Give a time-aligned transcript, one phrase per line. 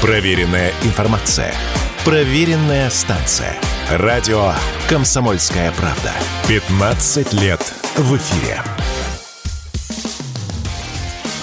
[0.00, 1.52] Проверенная информация.
[2.04, 3.56] Проверенная станция.
[3.90, 4.52] Радио
[4.88, 6.12] «Комсомольская правда».
[6.46, 7.60] 15 лет
[7.96, 8.62] в эфире.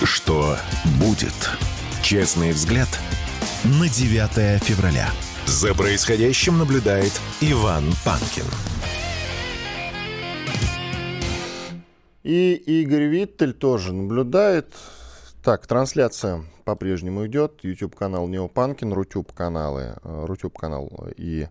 [0.06, 0.56] Что
[1.02, 1.34] будет?
[2.02, 2.88] Честный взгляд
[3.66, 5.10] на 9 февраля.
[5.46, 7.12] За происходящим наблюдает
[7.42, 8.46] Иван Панкин.
[12.24, 14.74] И Игорь Виттель тоже наблюдает.
[15.44, 17.64] Так, трансляция по-прежнему идет.
[17.64, 21.48] YouTube-канал Неопанкин, Рутюб-каналы, э, Рутюб-канал и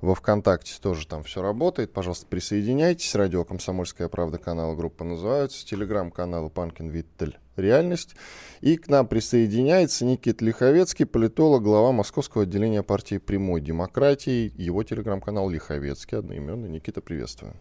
[0.00, 1.92] во ВКонтакте тоже там все работает.
[1.92, 3.14] Пожалуйста, присоединяйтесь.
[3.14, 5.64] Радио «Комсомольская правда» канал группа называются.
[5.64, 8.16] Телеграм-канал Панкин Виттель «Реальность».
[8.60, 14.52] И к нам присоединяется Никит Лиховецкий, политолог, глава Московского отделения партии «Прямой демократии».
[14.56, 16.68] Его телеграм-канал Лиховецкий, одноименный.
[16.68, 17.54] Никита, приветствую.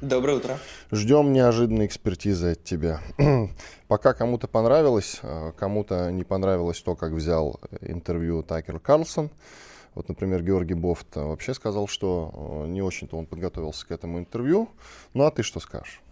[0.00, 0.58] Доброе утро.
[0.90, 3.00] Ждем неожиданной экспертизы от тебя.
[3.88, 9.30] Пока кому-то понравилось, э, кому-то не понравилось то, как взял интервью Такер Карлсон.
[9.94, 14.68] Вот, например, Георгий Бофт вообще сказал, что э, не очень-то он подготовился к этому интервью.
[15.14, 16.02] Ну а ты что скажешь?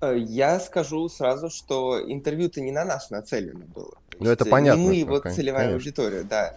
[0.00, 3.94] Э, я скажу сразу, что интервью-то не на нас нацелено было.
[4.20, 4.80] Ну, это понятно.
[4.80, 5.76] Не мы его целевая конечно.
[5.76, 6.54] аудитория, да.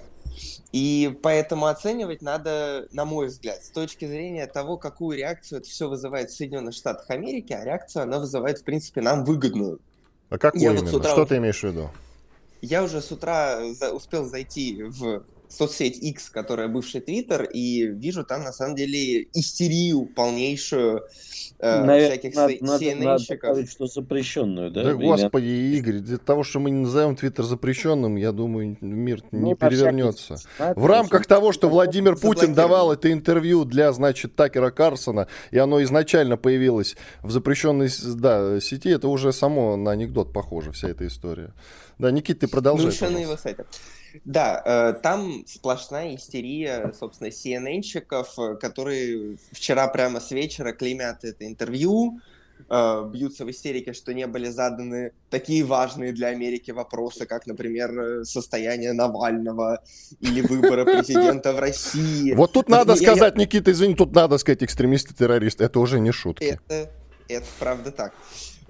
[0.71, 5.89] И поэтому оценивать надо, на мой взгляд, с точки зрения того, какую реакцию это все
[5.89, 9.79] вызывает в Соединенных Штатах Америки, а реакцию она вызывает, в принципе, нам выгодную.
[10.29, 10.85] А какую я именно?
[10.85, 11.11] Вот утра...
[11.11, 11.89] Что ты имеешь в виду?
[12.61, 13.91] Я уже с утра за...
[13.91, 20.05] успел зайти в соцсеть X, которая бывший Твиттер, и вижу там на самом деле истерию
[20.05, 21.03] полнейшую
[21.59, 22.09] э, Навер...
[22.09, 23.49] всяких надо, CNN-щиков.
[23.49, 24.83] Надо что запрещенную, да?
[24.83, 24.97] Да, Или...
[24.97, 29.55] господи, Игорь, для того, что мы не назовем Твиттер запрещенным, я думаю, мир ну, не
[29.55, 30.37] перевернется.
[30.37, 30.79] Всякий...
[30.79, 35.83] В рамках того, что Владимир Путин давал это интервью для, значит, Такера Карсона, и оно
[35.83, 41.53] изначально появилось в запрещенной да, сети, это уже само на анекдот похоже, вся эта история.
[41.99, 42.91] Да, Никит, ты продолжай.
[43.11, 43.65] Ну, его сайте.
[44.25, 52.19] Да, э, там сплошная истерия, собственно, CNN-щиков, которые вчера прямо с вечера клеймят это интервью,
[52.69, 58.25] э, бьются в истерике, что не были заданы такие важные для Америки вопросы, как, например,
[58.25, 59.83] состояние Навального
[60.19, 62.33] или выборы президента в России.
[62.33, 66.59] Вот тут надо сказать, Никита, извини, тут надо сказать экстремисты-террористы, это уже не шутки.
[67.27, 68.13] Это правда так.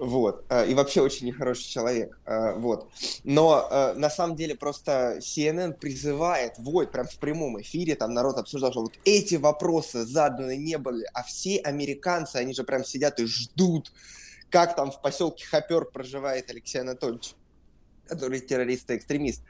[0.02, 0.44] Вот.
[0.48, 2.18] Э, и вообще очень нехороший человек.
[2.26, 2.90] Э, вот.
[3.22, 8.36] Но э, на самом деле просто CNN призывает, вот, прям в прямом эфире, там народ
[8.36, 13.20] обсуждал, что вот эти вопросы заданы не были, а все американцы, они же прям сидят
[13.20, 13.92] и ждут,
[14.50, 17.36] как там в поселке Хопер проживает Алексей Анатольевич
[18.06, 19.42] который террорист и экстремист.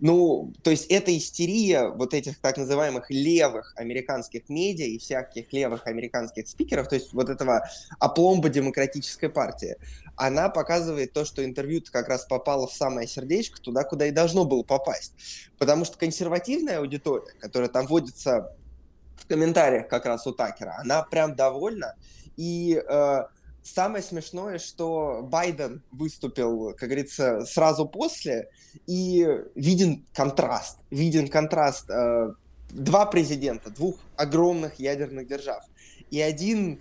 [0.00, 5.86] Ну, то есть эта истерия вот этих так называемых левых американских медиа и всяких левых
[5.86, 9.76] американских спикеров, то есть вот этого опломба демократической партии,
[10.16, 14.44] она показывает то, что интервью как раз попало в самое сердечко, туда, куда и должно
[14.44, 15.12] было попасть.
[15.58, 18.56] Потому что консервативная аудитория, которая там вводится
[19.16, 21.94] в комментариях как раз у Такера, она прям довольна,
[22.36, 23.22] и э,
[23.64, 28.50] Самое смешное, что Байден выступил, как говорится, сразу после,
[28.86, 30.80] и виден контраст.
[30.90, 31.88] Виден контраст.
[31.88, 32.34] Э,
[32.68, 35.64] два президента, двух огромных ядерных держав.
[36.10, 36.78] И один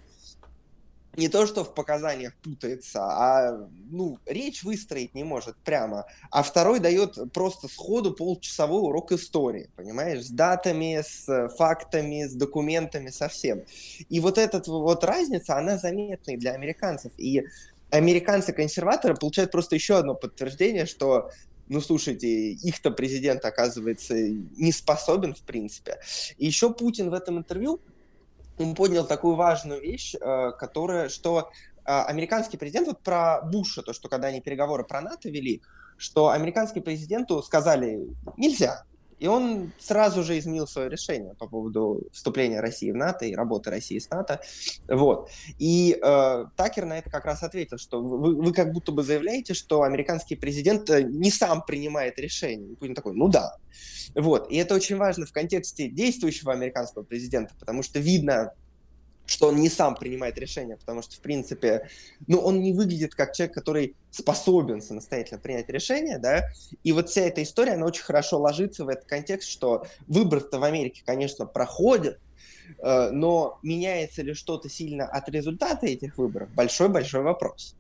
[1.16, 6.06] не то, что в показаниях путается, а ну, речь выстроить не может прямо.
[6.32, 13.10] А второй дает просто сходу полчасовой урок истории, понимаешь, с датами, с фактами, с документами,
[13.10, 13.64] со всем.
[14.10, 17.12] И вот эта вот разница, она заметна для американцев.
[17.18, 17.44] И
[17.92, 21.30] американцы-консерваторы получают просто еще одно подтверждение, что
[21.70, 26.00] ну, слушайте, их-то президент, оказывается, не способен, в принципе.
[26.38, 27.80] И еще Путин в этом интервью
[28.58, 31.50] он поднял такую важную вещь, э, которая, что
[31.86, 35.62] э, американский президент, вот про Буша, то, что когда они переговоры про НАТО вели,
[35.98, 38.84] что американскому президенту сказали нельзя,
[39.24, 43.70] и он сразу же изменил свое решение по поводу вступления России в НАТО и работы
[43.70, 44.42] России с НАТО.
[44.90, 45.30] Вот.
[45.60, 49.54] И э, Такер на это как раз ответил, что вы, вы как будто бы заявляете,
[49.54, 52.74] что американский президент э, не сам принимает решение.
[52.74, 53.56] И Путин такой, ну да.
[54.14, 54.52] Вот.
[54.52, 58.52] И это очень важно в контексте действующего американского президента, потому что видно,
[59.34, 61.90] что он не сам принимает решения, потому что, в принципе,
[62.28, 66.46] ну, он не выглядит как человек, который способен самостоятельно принять решение, да,
[66.84, 70.64] и вот вся эта история, она очень хорошо ложится в этот контекст, что выборы-то в
[70.64, 72.20] Америке, конечно, проходят,
[72.78, 77.76] э, но меняется ли что-то сильно от результата этих выборов, большой-большой вопрос.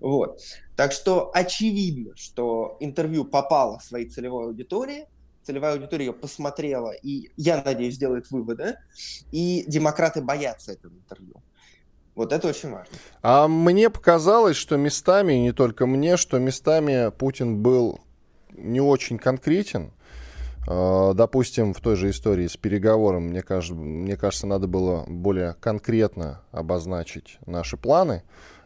[0.00, 0.40] Вот.
[0.76, 5.06] Так что очевидно, что интервью попало в свои целевой аудитории,
[5.42, 8.76] целевая аудитория ее посмотрела, и, я надеюсь, сделает выводы,
[9.30, 11.42] и демократы боятся этого интервью.
[12.14, 12.94] Вот это очень важно.
[13.22, 18.00] А мне показалось, что местами, не только мне, что местами Путин был
[18.50, 19.92] не очень конкретен.
[20.68, 25.54] Э, допустим, в той же истории с переговором, мне кажется, мне кажется, надо было более
[25.54, 28.22] конкретно обозначить наши планы,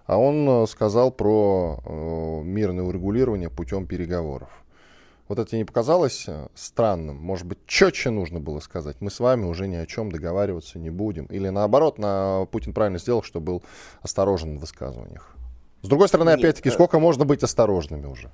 [0.06, 4.48] а он э, сказал про э, мирное урегулирование путем переговоров.
[5.28, 7.16] Вот это не показалось странным?
[7.16, 8.96] Может быть, четче нужно было сказать?
[9.00, 11.26] Мы с вами уже ни о чем договариваться не будем.
[11.26, 12.46] Или наоборот, на...
[12.52, 13.62] Путин правильно сделал, что был
[14.02, 15.36] осторожен в высказываниях.
[15.82, 18.30] С другой стороны, опять-таки, сколько можно быть осторожными уже?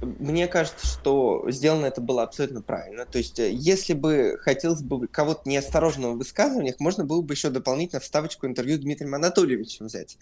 [0.00, 3.04] Мне кажется, что сделано это было абсолютно правильно.
[3.04, 7.50] То есть, э, если бы хотелось бы кого-то неосторожного в высказываниях, можно было бы еще
[7.50, 10.16] дополнительно вставочку интервью Дмитрием Анатольевичем взять,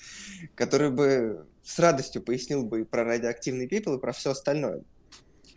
[0.55, 4.81] который бы с радостью пояснил бы и про радиоактивный пепел, и про все остальное.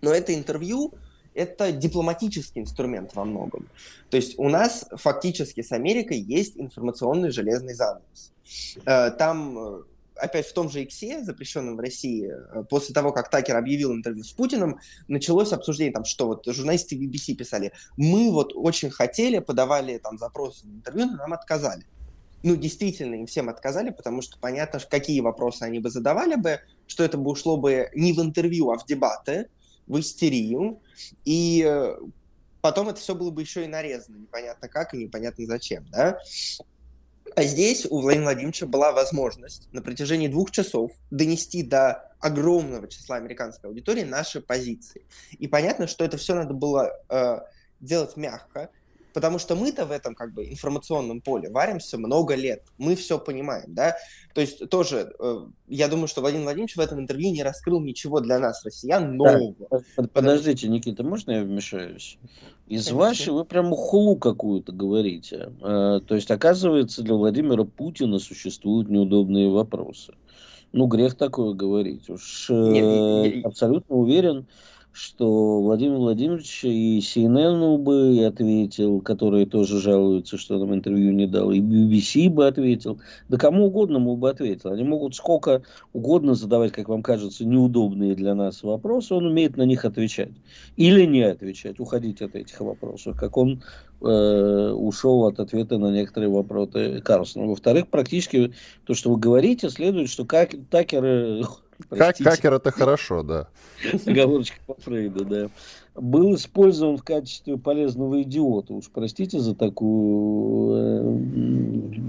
[0.02, 0.94] Но это интервью,
[1.34, 3.68] это дипломатический инструмент во многом.
[4.10, 8.34] То есть у нас фактически с Америкой есть информационный железный занавес.
[8.86, 9.84] Э, там э,
[10.16, 14.24] опять в том же Иксе, запрещенном в России, э, после того, как Такер объявил интервью
[14.24, 19.98] с Путиным, началось обсуждение, там, что вот журналисты BBC писали, мы вот очень хотели, подавали
[19.98, 21.86] там запросы на интервью, но нам отказали.
[22.42, 27.04] Ну, действительно, им всем отказали, потому что понятно, какие вопросы они бы задавали бы, что
[27.04, 29.50] это бы ушло бы не в интервью, а в дебаты,
[29.90, 30.80] в истерию,
[31.26, 31.98] и э,
[32.62, 36.18] потом это все было бы еще и нарезано, непонятно как и непонятно зачем, да.
[37.36, 43.18] А здесь у Владимира Владимировича была возможность на протяжении двух часов донести до огромного числа
[43.18, 45.06] американской аудитории наши позиции.
[45.32, 47.40] И понятно, что это все надо было э,
[47.80, 48.70] делать мягко,
[49.14, 53.74] потому что мы-то в этом как бы информационном поле варимся много лет, мы все понимаем,
[53.74, 53.96] да,
[54.34, 58.20] то есть тоже, э, я думаю, что Владимир Владимирович в этом интервью не раскрыл ничего
[58.20, 59.56] для нас, россиян, нового.
[59.96, 60.76] Так, подождите, потому...
[60.76, 62.18] Никита, можно я вмешаюсь?
[62.68, 62.98] Из Конечно.
[62.98, 65.52] вашей вы прям хулу какую-то говорите.
[65.62, 70.14] Э, то есть, оказывается, для Владимира Путина существуют неудобные вопросы.
[70.72, 72.10] Ну, грех такое говорить.
[72.10, 73.40] Уж Нет, я...
[73.40, 74.46] Э, абсолютно уверен,
[74.92, 81.52] что Владимир Владимирович и CNN бы ответил, которые тоже жалуются, что нам интервью не дал,
[81.52, 84.72] и BBC бы ответил, да кому угодно ему бы ответил.
[84.72, 85.62] Они могут сколько
[85.94, 90.32] угодно задавать, как вам кажется, неудобные для нас вопросы, он умеет на них отвечать.
[90.76, 93.62] Или не отвечать, уходить от этих вопросов, как он
[94.02, 97.46] э, ушел от ответа на некоторые вопросы Карлсона.
[97.46, 98.54] Во-вторых, практически
[98.86, 101.46] то, что вы говорите, следует, что как, Такер
[101.90, 103.48] как хакер это хорошо, да.
[104.06, 105.50] Оговорочка по Фрейду, да.
[105.96, 108.74] Был использован в качестве полезного идиота.
[108.74, 110.76] Уж простите за такую,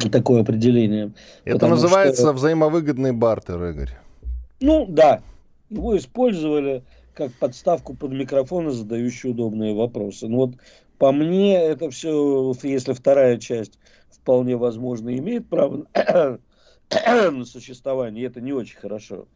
[0.04, 1.12] э, такое определение.
[1.44, 2.32] Это называется что...
[2.32, 3.90] взаимовыгодный бартер, Игорь.
[4.60, 5.22] Ну, да.
[5.70, 6.82] Его использовали
[7.14, 10.26] как подставку под микрофон, задающий удобные вопросы.
[10.26, 10.54] Ну вот
[10.98, 13.78] по мне это все, если вторая часть
[14.10, 15.86] вполне возможно имеет право
[16.94, 19.26] на существование, это не очень хорошо.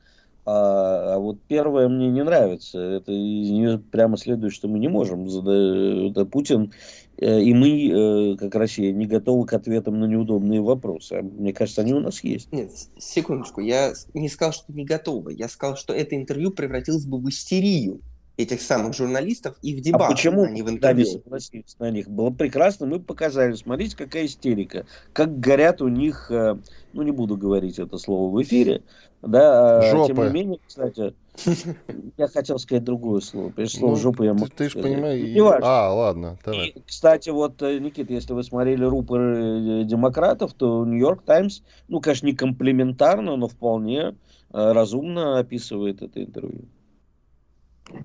[0.46, 2.78] А, а вот первое мне не нравится.
[2.78, 5.26] Это из нее прямо следует, что мы не можем.
[5.26, 6.72] Это Путин
[7.16, 11.14] э, и мы, э, как Россия, не готовы к ответам на неудобные вопросы.
[11.14, 12.52] А мне кажется, они у нас есть.
[12.52, 13.60] Нет, секундочку.
[13.60, 15.32] Я не сказал, что не готовы.
[15.32, 18.00] Я сказал, что это интервью превратилось бы в истерию
[18.36, 21.04] этих самых журналистов и в дебаты, а почему а не в интервью.
[21.04, 22.08] Да, не согласились на них?
[22.08, 23.54] Было прекрасно, мы показали.
[23.54, 24.86] Смотрите, какая истерика.
[25.12, 26.56] Как горят у них, э,
[26.92, 28.82] ну не буду говорить это слово в эфире,
[29.22, 30.14] да, а, Жопы.
[30.14, 31.14] тем не менее, кстати,
[32.18, 33.50] я хотел сказать другое слово.
[33.50, 35.36] Прежде слово ну, жопа я могу Ты, ты же понимаешь.
[35.36, 36.38] Ну, а, ладно.
[36.44, 36.68] Давай.
[36.68, 42.00] И, кстати, вот, э, Никита, если вы смотрели рупоры э, демократов, то Нью-Йорк Таймс, ну,
[42.00, 44.16] конечно, не комплиментарно, но вполне
[44.50, 46.66] разумно описывает это интервью.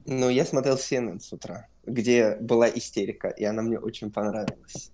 [0.05, 4.91] Ну, я смотрел CNN с утра, где была истерика, и она мне очень понравилась.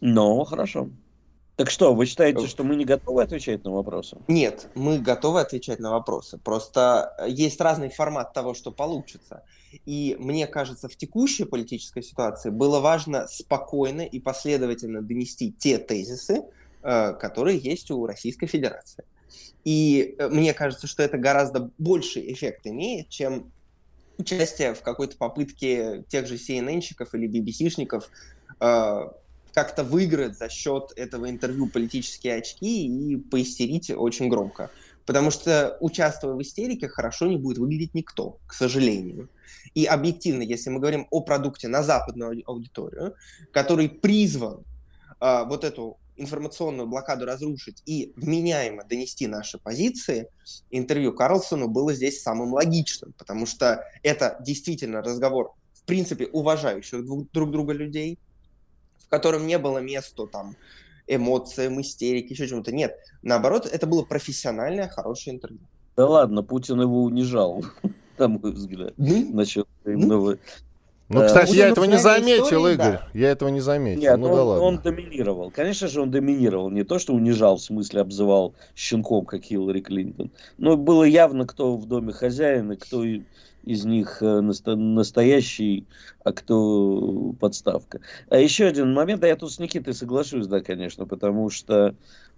[0.00, 0.88] Ну, хорошо.
[1.56, 4.16] Так что, вы считаете, что мы не готовы отвечать на вопросы?
[4.26, 6.38] Нет, мы готовы отвечать на вопросы.
[6.38, 9.44] Просто есть разный формат того, что получится.
[9.84, 16.42] И мне кажется, в текущей политической ситуации было важно спокойно и последовательно донести те тезисы,
[16.82, 19.04] э, которые есть у Российской Федерации.
[19.64, 23.52] И э, мне кажется, что это гораздо больший эффект имеет, чем
[24.18, 28.04] участие в какой-то попытке тех же CNN-щиков или BBC-шников
[28.60, 29.00] э,
[29.52, 34.70] как-то выиграть за счет этого интервью политические очки и поистерить очень громко.
[35.04, 39.28] Потому что, участвуя в истерике, хорошо не будет выглядеть никто, к сожалению.
[39.74, 43.14] И объективно, если мы говорим о продукте на западную аудиторию,
[43.52, 44.64] который призван
[45.20, 50.28] э, вот эту информационную блокаду разрушить и вменяемо донести наши позиции,
[50.70, 57.50] интервью Карлсону было здесь самым логичным, потому что это действительно разговор, в принципе, уважающих друг
[57.50, 58.18] друга людей,
[58.98, 60.56] в котором не было места там
[61.06, 62.72] эмоциям, истерике, еще чему-то.
[62.72, 65.60] Нет, наоборот, это было профессиональное, хорошее интервью.
[65.96, 67.64] Да ладно, Путин его унижал,
[68.18, 70.36] на мой взгляд, насчет ну,
[71.12, 72.92] Ну, кстати, я этого не заметил, истории, Игорь.
[72.92, 73.08] Да.
[73.12, 74.00] Я этого не заметил.
[74.00, 74.64] Нет, ну, он, да ладно.
[74.64, 75.50] он доминировал.
[75.50, 76.70] Конечно же, он доминировал.
[76.70, 80.30] Не то, что унижал, в смысле обзывал щенком, как Хиллари Клинтон.
[80.58, 85.86] Но было явно, кто в доме хозяин и кто из них э, настоящий,
[86.24, 88.00] а кто подставка.
[88.28, 91.94] А еще один момент, да я тут с Никитой соглашусь, да, конечно, потому что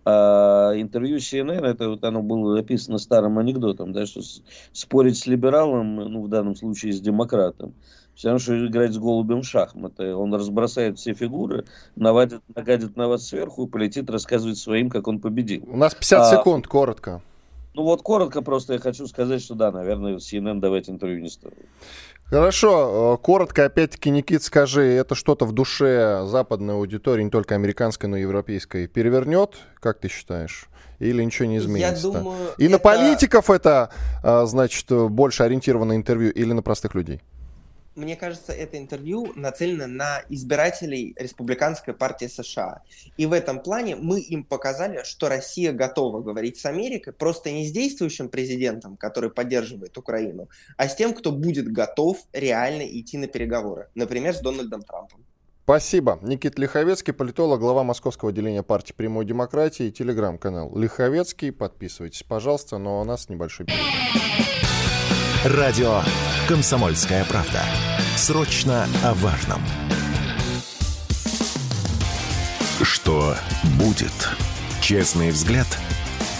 [0.07, 4.21] а интервью CNN, это вот оно было написано старым анекдотом, да, что
[4.73, 7.73] спорить с либералом, ну, в данном случае с демократом,
[8.14, 10.14] все равно, что играть с голубем в шахматы.
[10.14, 11.64] Он разбросает все фигуры,
[11.97, 15.64] навадит, нагадит на вас сверху и полетит рассказывать своим, как он победил.
[15.66, 17.23] У нас 50 а, секунд, коротко.
[17.75, 21.59] Ну вот коротко просто я хочу сказать, что да, наверное, CNN давать интервью не стоит.
[22.26, 28.09] Хорошо, э, коротко, опять-таки, Никит, скажи, это что-то в душе западной аудитории, не только американской,
[28.09, 30.68] но и европейской, перевернет, как ты считаешь?
[31.00, 32.06] Или ничего не изменится?
[32.06, 32.73] Я думаю, и это...
[32.73, 33.90] на политиков это,
[34.23, 37.21] э, значит, больше ориентировано интервью или на простых людей?
[37.95, 42.83] Мне кажется, это интервью нацелено на избирателей Республиканской партии США.
[43.17, 47.67] И в этом плане мы им показали, что Россия готова говорить с Америкой, просто не
[47.67, 53.27] с действующим президентом, который поддерживает Украину, а с тем, кто будет готов реально идти на
[53.27, 55.25] переговоры, например, с Дональдом Трампом.
[55.65, 56.19] Спасибо.
[56.21, 61.53] Никит Лиховецкий, политолог, глава Московского отделения партии «Прямой демократии» и телеграм-канал Лиховецкий.
[61.53, 64.53] Подписывайтесь, пожалуйста, но у нас небольшой перерыв.
[65.45, 66.01] Радио
[66.49, 67.61] «Комсомольская правда».
[68.17, 69.61] Срочно о важном.
[72.81, 73.37] Что
[73.79, 74.31] будет?
[74.81, 75.67] Честный взгляд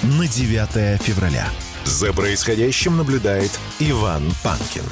[0.05, 1.47] на 9 февраля.
[1.85, 4.85] За происходящим наблюдает Иван Панкин.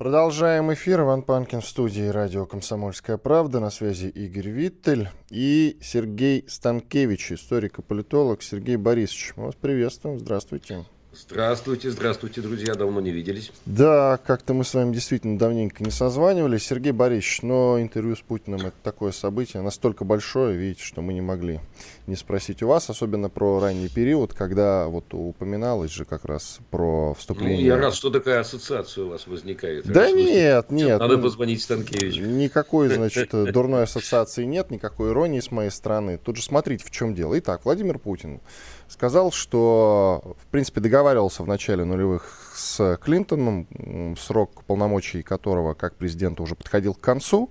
[0.00, 1.02] Продолжаем эфир.
[1.02, 3.60] Иван Панкин в студии радио «Комсомольская правда».
[3.60, 8.42] На связи Игорь Виттель и Сергей Станкевич, историк и политолог.
[8.42, 10.18] Сергей Борисович, мы вас приветствуем.
[10.18, 10.86] Здравствуйте.
[11.12, 13.50] Здравствуйте, здравствуйте, друзья, давно не виделись.
[13.66, 16.64] Да, как-то мы с вами действительно давненько не созванивались.
[16.64, 21.20] Сергей Борисович, но интервью с Путиным это такое событие, настолько большое, видите, что мы не
[21.20, 21.58] могли
[22.06, 27.14] не спросить у вас, особенно про ранний период, когда вот упоминалось же как раз про
[27.14, 27.58] вступление...
[27.58, 29.86] Ну, я рад, что такая ассоциация у вас возникает.
[29.86, 31.00] Да нет, нет.
[31.00, 32.22] Надо позвонить Станкевичу.
[32.22, 36.18] Никакой, значит, дурной ассоциации нет, никакой иронии с моей стороны.
[36.18, 37.36] Тут же смотрите, в чем дело.
[37.38, 38.40] Итак, Владимир Путин
[38.90, 43.66] сказал, что, в принципе, договаривался в начале нулевых с Клинтоном,
[44.18, 47.50] срок полномочий которого как президента уже подходил к концу,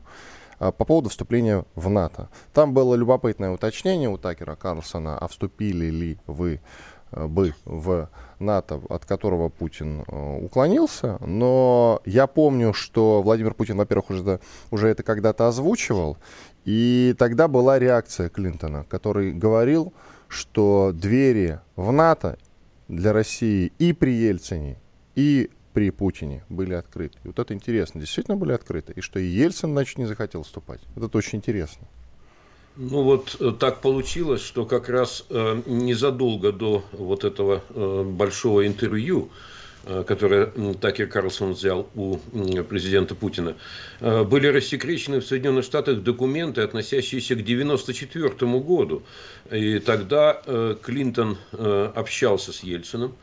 [0.59, 2.29] а, по поводу вступления в НАТО.
[2.53, 6.59] Там было любопытное уточнение у Такера Карлсона, а вступили ли вы
[7.11, 11.17] э, бы в НАТО, от которого Путин э, уклонился.
[11.21, 16.17] Но я помню, что Владимир Путин, во-первых, уже, уже это когда-то озвучивал,
[16.65, 19.93] и тогда была реакция Клинтона, который говорил,
[20.29, 22.37] что двери в НАТО
[22.87, 24.77] для России и при Ельцине,
[25.15, 27.17] и при Путине были открыты.
[27.23, 28.93] И вот это интересно, действительно были открыты.
[28.95, 30.81] И что и Ельцин, значит, не захотел вступать.
[30.95, 31.87] Вот это очень интересно.
[32.75, 38.65] Ну вот э, так получилось, что как раз э, незадолго до вот этого э, большого
[38.65, 39.29] интервью
[39.85, 42.17] которое Такер Карлсон взял у
[42.69, 43.55] президента Путина,
[43.99, 49.03] э, были рассекречены в Соединенных Штатах документы, относящиеся к 1994 году.
[49.51, 53.15] И тогда э, Клинтон общался с Ельцином.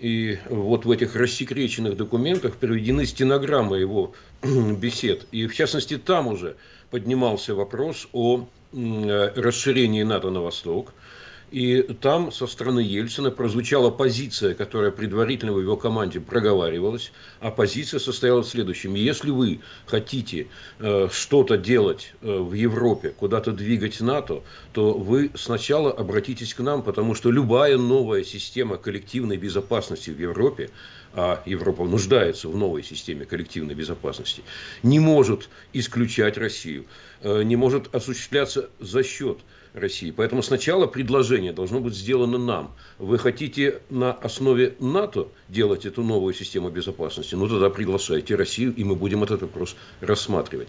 [0.00, 5.26] И вот в этих рассекреченных документах приведены стенограммы его бесед.
[5.32, 6.56] И в частности там уже
[6.90, 10.92] поднимался вопрос о расширении НАТО на восток–
[11.50, 17.12] и там со стороны Ельцина прозвучала позиция, которая предварительно в его команде проговаривалась.
[17.40, 18.94] А позиция состояла в следующем.
[18.94, 25.90] Если вы хотите э, что-то делать э, в Европе, куда-то двигать НАТО, то вы сначала
[25.90, 30.70] обратитесь к нам, потому что любая новая система коллективной безопасности в Европе
[31.14, 34.42] а Европа нуждается в новой системе коллективной безопасности,
[34.82, 36.84] не может исключать Россию,
[37.22, 39.38] э, не может осуществляться за счет
[39.78, 40.10] России.
[40.10, 42.74] Поэтому сначала предложение должно быть сделано нам.
[42.98, 47.34] Вы хотите на основе НАТО делать эту новую систему безопасности?
[47.34, 50.68] Ну тогда приглашайте Россию, и мы будем этот вопрос рассматривать.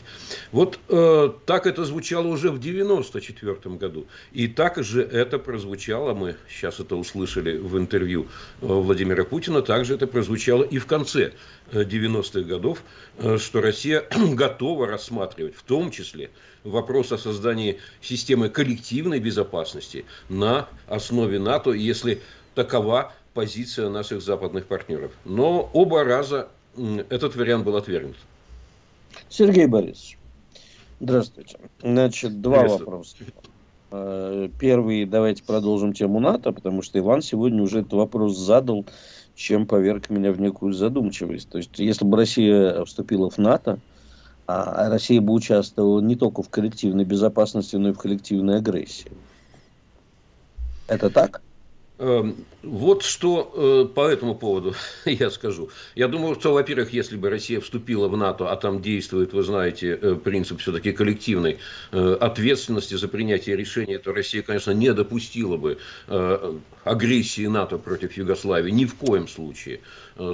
[0.51, 4.07] Вот э, так это звучало уже в 1994 году.
[4.31, 8.27] И так же это прозвучало, мы сейчас это услышали в интервью
[8.61, 11.33] э, Владимира Путина, также это прозвучало и в конце
[11.71, 12.83] 90-х годов,
[13.17, 16.29] э, что Россия готова рассматривать в том числе
[16.63, 22.21] вопрос о создании системы коллективной безопасности на основе НАТО, если
[22.55, 25.11] такова позиция наших западных партнеров.
[25.25, 26.49] Но оба раза
[27.09, 28.17] этот вариант был отвергнут.
[29.29, 30.17] Сергей Борисович,
[30.99, 31.57] здравствуйте.
[31.81, 33.17] Значит, два вопроса.
[33.91, 38.85] Э, первый, давайте продолжим тему НАТО, потому что Иван сегодня уже этот вопрос задал
[39.39, 41.47] чем поверг меня в некую задумчивость.
[41.47, 43.79] То есть, если бы Россия вступила в НАТО,
[44.51, 49.11] а Россия бы участвовала не только в коллективной безопасности, но и в коллективной агрессии.
[50.87, 51.43] Это так?
[52.01, 54.73] Эм, вот что э, по этому поводу
[55.05, 55.69] я скажу.
[55.95, 59.99] Я думаю, что, во-первых, если бы Россия вступила в НАТО, а там действует, вы знаете,
[60.01, 61.59] э, принцип все-таки коллективной
[61.91, 65.77] э, ответственности за принятие решения, то Россия, конечно, не допустила бы
[66.83, 69.81] агрессии НАТО против Югославии ни в коем случае.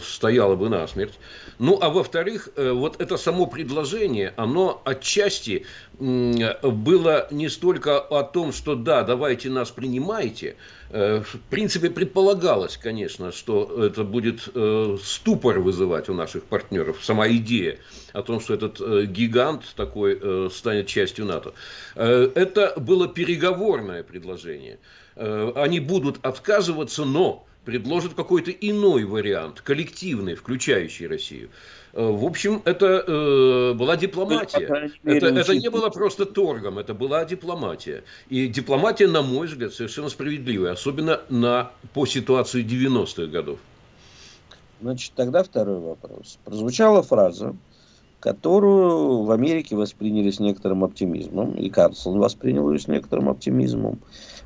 [0.01, 1.13] Стояла бы насмерть.
[1.59, 5.65] Ну, а во-вторых, вот это само предложение, оно отчасти
[5.99, 10.55] было не столько о том, что да, давайте нас принимайте,
[10.95, 17.79] в принципе, предполагалось, конечно, что это будет э, ступор вызывать у наших партнеров, сама идея
[18.13, 21.53] о том, что этот э, гигант такой станет частью НАТО.
[21.95, 24.79] Это было переговорное предложение.
[25.15, 31.49] Они будут отказываться, но предложат какой-то иной вариант, коллективный, включающий Россию.
[31.93, 34.93] Э, в общем, это э, была дипломатия.
[35.03, 38.03] Это, это не было просто торгом, это была дипломатия.
[38.29, 43.59] И дипломатия, на мой взгляд, совершенно справедливая, особенно на, по ситуации 90-х годов.
[44.81, 46.37] Значит, тогда второй вопрос.
[46.45, 47.55] Прозвучала фраза,
[48.19, 53.99] которую в Америке восприняли с некоторым оптимизмом, и Карлсон воспринял ее с некоторым оптимизмом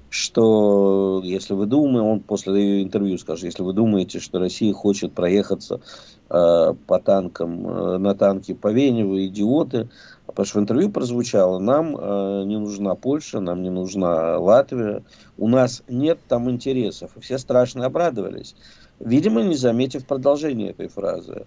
[0.10, 5.82] что если вы думаете, он после интервью скажет, если вы думаете, что Россия хочет проехаться
[6.30, 9.90] э, по танкам, э, на танке по Вене, вы идиоты,
[10.26, 15.04] потому что в интервью прозвучало, нам э, не нужна Польша, нам не нужна Латвия,
[15.38, 17.12] у нас нет там интересов.
[17.16, 18.56] И все страшно обрадовались,
[19.00, 21.46] видимо, не заметив продолжения этой фразы.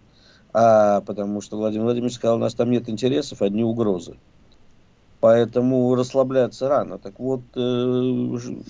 [0.55, 4.19] А потому что Владимир Владимирович сказал, у нас там нет интересов, одни угрозы.
[5.23, 6.99] Поэтому расслабляться рано.
[6.99, 7.61] Так вот, э,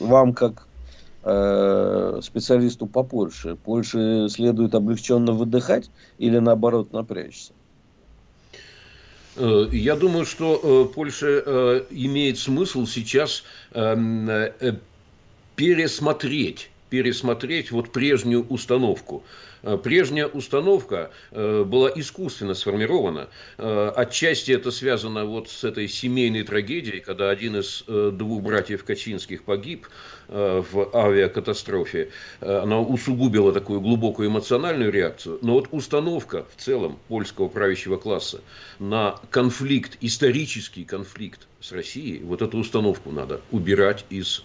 [0.01, 0.69] вам как
[1.23, 7.55] э, специалисту по Польше, Польше следует облегченно выдыхать или наоборот напрячься?
[9.37, 14.29] Э, я думаю, что Польша имеет смысл сейчас эм,
[15.57, 19.25] пересмотреть, пересмотреть вот прежнюю установку.
[19.63, 23.29] Э, прежняя установка э, была искусственно сформирована.
[23.59, 29.45] Э, отчасти это связано вот с этой семейной трагедией, когда один из двух братьев Качинских
[29.45, 29.87] погиб
[30.29, 32.11] в авиакатастрофе.
[32.41, 35.39] Она усугубила такую глубокую эмоциональную реакцию.
[35.43, 38.41] Но вот установка в целом польского правящего класса
[38.79, 44.43] на конфликт, исторический конфликт с Россией, вот эту установку надо убирать из,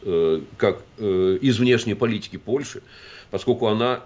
[0.58, 2.82] как, из внешней политики Польши,
[3.32, 4.04] поскольку она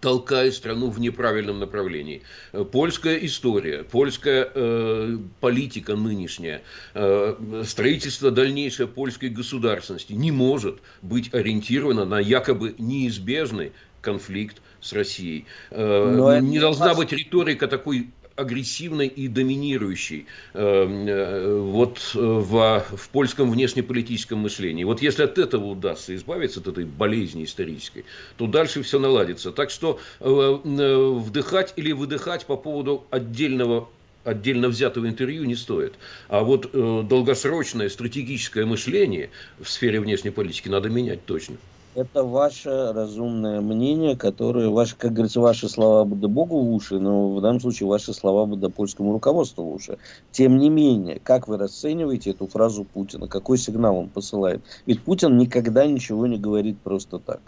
[0.00, 2.22] толкает страну в неправильном направлении.
[2.52, 6.62] Э, польская история, польская э, политика нынешняя,
[6.94, 15.46] э, строительство дальнейшей польской государственности не может быть ориентировано на якобы неизбежный конфликт с Россией.
[15.70, 22.84] Э, Но не должна быть риторика такой агрессивной и доминирующей эм, э, вот э, в,
[22.96, 24.84] в польском внешнеполитическом мышлении.
[24.84, 28.04] Вот если от этого удастся избавиться, от этой болезни исторической,
[28.36, 29.52] то дальше все наладится.
[29.52, 33.88] Так что э, вдыхать или выдыхать по поводу отдельного
[34.24, 35.94] отдельно взятого интервью не стоит.
[36.28, 41.56] А вот э, долгосрочное стратегическое мышление в сфере внешней политики надо менять точно
[41.96, 47.34] это ваше разумное мнение, которое, ваше, как говорится, ваши слова бы Богу в уши, но
[47.34, 49.96] в данном случае ваши слова бы польскому руководству в уши.
[50.30, 53.28] Тем не менее, как вы расцениваете эту фразу Путина?
[53.28, 54.62] Какой сигнал он посылает?
[54.84, 57.40] Ведь Путин никогда ничего не говорит просто так.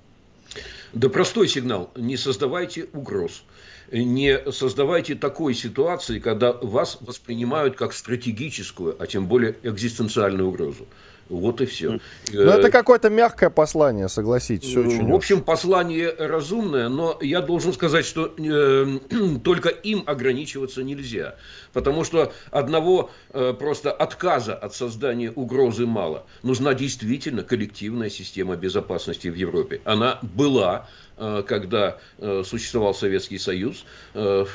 [0.94, 1.90] Да простой сигнал.
[1.94, 3.44] Не создавайте угроз.
[3.92, 10.86] Не создавайте такой ситуации, когда вас воспринимают как стратегическую, а тем более экзистенциальную угрозу.
[11.28, 12.00] Вот и все.
[12.32, 14.76] Ну, это какое-то мягкое послание, согласитесь.
[14.76, 18.98] Очень в общем, послание разумное, но я должен сказать, что э,
[19.44, 21.34] только им ограничиваться нельзя.
[21.72, 26.24] Потому что одного э, просто отказа от создания угрозы мало.
[26.42, 29.80] Нужна действительно коллективная система безопасности в Европе.
[29.84, 31.07] Она была Э,
[31.46, 33.84] когда э, существовал Советский Союз.
[34.14, 34.46] Э,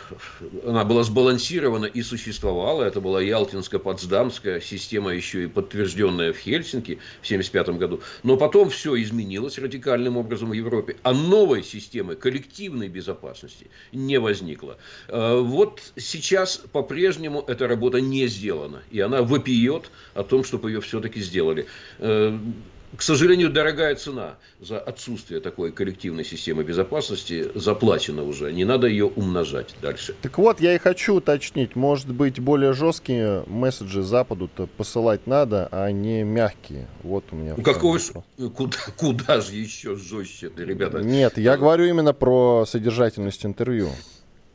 [0.65, 2.83] она была сбалансирована и существовала.
[2.83, 8.01] Это была Ялтинско-Потсдамская система, еще и подтвержденная в Хельсинки в 1975 году.
[8.23, 10.95] Но потом все изменилось радикальным образом в Европе.
[11.03, 14.77] А новой системы коллективной безопасности не возникло.
[15.09, 18.83] Вот сейчас по-прежнему эта работа не сделана.
[18.91, 21.67] И она вопиет о том, чтобы ее все-таки сделали
[22.95, 28.53] к сожалению, дорогая цена за отсутствие такой коллективной системы безопасности заплачена уже.
[28.53, 30.15] Не надо ее умножать дальше.
[30.21, 31.75] Так вот, я и хочу уточнить.
[31.75, 36.87] Может быть, более жесткие месседжи Западу-то посылать надо, а не мягкие.
[37.01, 37.55] Вот у меня...
[37.57, 38.11] Ну, какого ж,
[38.55, 40.99] куда, куда же еще жестче, ребята?
[40.99, 43.89] Нет, я говорю именно про содержательность интервью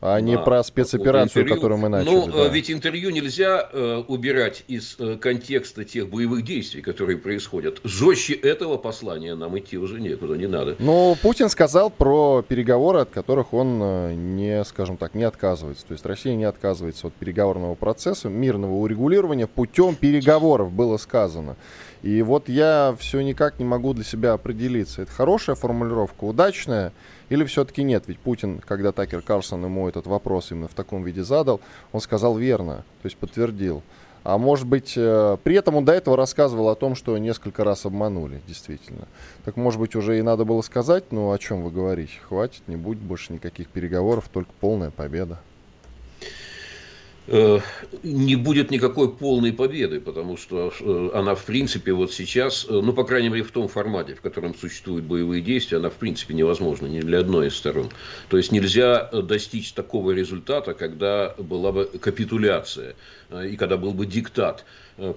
[0.01, 1.55] а не про спецоперацию, интервью.
[1.55, 2.15] которую мы начали.
[2.15, 2.49] Ну, да.
[2.49, 7.81] ведь интервью нельзя э, убирать из э, контекста тех боевых действий, которые происходят.
[7.83, 10.77] Жестче этого послания нам идти уже некуда, не надо.
[10.79, 15.85] Но Путин сказал про переговоры, от которых он э, не, скажем так, не отказывается.
[15.87, 21.57] То есть Россия не отказывается от переговорного процесса, мирного урегулирования путем переговоров, было сказано.
[22.03, 25.03] И вот я все никак не могу для себя определиться.
[25.03, 26.93] Это хорошая формулировка, удачная
[27.29, 28.05] или все-таки нет?
[28.07, 31.61] Ведь Путин, когда Такер Карлсон ему этот вопрос именно в таком виде задал,
[31.93, 33.83] он сказал верно, то есть подтвердил.
[34.25, 37.87] А может быть, э, при этом он до этого рассказывал о том, что несколько раз
[37.87, 39.07] обманули, действительно.
[39.45, 42.13] Так может быть, уже и надо было сказать, ну о чем вы говорите?
[42.29, 45.39] Хватит, не будет больше никаких переговоров, только полная победа.
[47.31, 47.61] Э,
[48.03, 52.95] не будет никакой полной победы, потому что э, она, в принципе, вот сейчас, э, ну,
[52.95, 56.87] по крайней мере, в том формате, в котором существуют боевые действия, она, в принципе, невозможна
[56.87, 57.91] ни для одной из сторон.
[58.31, 62.97] То есть, нельзя достичь такого результата, когда была бы капитуляция
[63.31, 64.65] и когда был бы диктат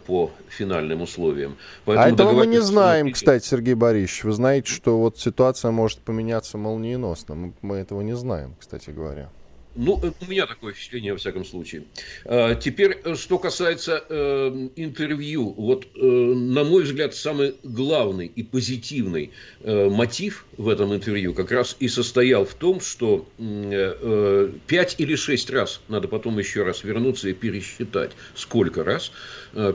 [0.06, 1.56] по финальным условиям.
[1.86, 4.26] Поэтому а этого мы не знаем, кстати, Сергей Борисович.
[4.26, 7.54] Вы знаете, что вот ситуация может поменяться молниеносно.
[7.62, 9.30] Мы этого не знаем, кстати говоря.
[9.76, 11.84] Ну, э, у меня такое впечатление, во всяком случае.
[12.26, 15.54] А, теперь, э, что касается э, интервью.
[15.54, 19.32] Вот, э, на мой взгляд, самый главный и позитивный
[19.62, 25.16] э, мотив в этом интервью как раз и состоял в том, что э, пять или
[25.16, 29.12] шесть раз, надо потом еще раз вернуться и пересчитать, сколько раз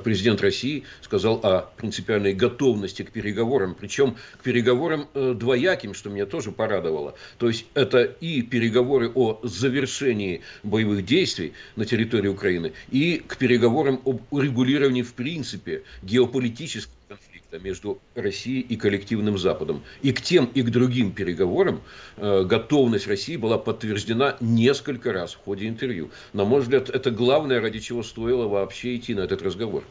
[0.04, 3.76] президент России сказал о принципиальной готовности к переговорам.
[3.78, 7.14] Причем к переговорам двояким, что меня тоже порадовало.
[7.38, 13.36] То есть, это и переговоры о завершении завершении боевых действий на территории Украины и к
[13.36, 19.82] переговорам об урегулировании в принципе геополитического конфликта между Россией и коллективным Западом.
[20.02, 21.80] И к тем, и к другим переговорам
[22.16, 26.10] э, готовность России была подтверждена несколько раз в ходе интервью.
[26.32, 29.84] На мой взгляд, это главное, ради чего стоило вообще идти на этот разговор.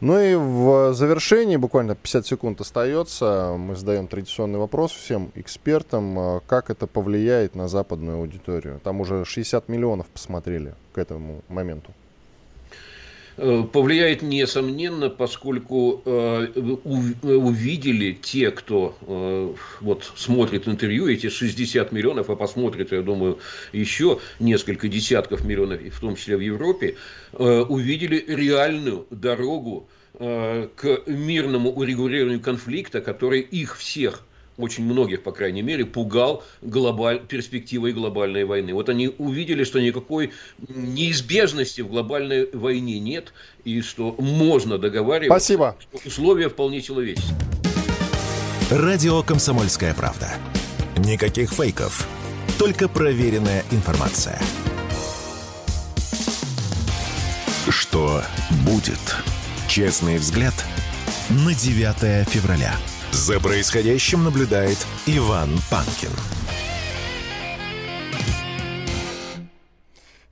[0.00, 6.40] Ну и в завершении, буквально 50 секунд остается, мы задаем традиционный вопрос всем экспертам, а,
[6.46, 8.80] как это повлияет на западную аудиторию.
[8.82, 11.92] Там уже 60 миллионов посмотрели к этому моменту
[13.36, 16.46] повлияет несомненно, поскольку э,
[17.24, 23.38] увидели те, кто э, вот смотрит интервью, эти 60 миллионов, а посмотрит, я думаю,
[23.72, 26.96] еще несколько десятков миллионов, в том числе в Европе,
[27.32, 34.22] э, увидели реальную дорогу Э, к мирному урегулированию конфликта, который их всех
[34.56, 37.20] очень многих, по крайней мере, пугал глобаль...
[37.26, 38.74] перспективой глобальной войны.
[38.74, 40.32] Вот они увидели, что никакой
[40.68, 43.32] неизбежности в глобальной войне нет,
[43.64, 45.38] и что можно договариваться.
[45.38, 45.76] Спасибо.
[45.80, 47.36] Что условия вполне человеческие.
[48.70, 50.30] Радио «Комсомольская правда».
[50.98, 52.06] Никаких фейков,
[52.58, 54.40] только проверенная информация.
[57.68, 58.22] Что
[58.64, 59.16] будет?
[59.68, 60.54] Честный взгляд
[61.30, 62.76] на 9 февраля.
[63.14, 66.10] За происходящим наблюдает Иван Панкин.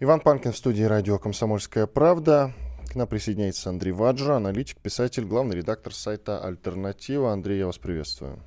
[0.00, 2.52] Иван Панкин в студии радио «Комсомольская правда».
[2.90, 7.32] К нам присоединяется Андрей Ваджа, аналитик, писатель, главный редактор сайта «Альтернатива».
[7.32, 8.40] Андрей, я вас приветствую.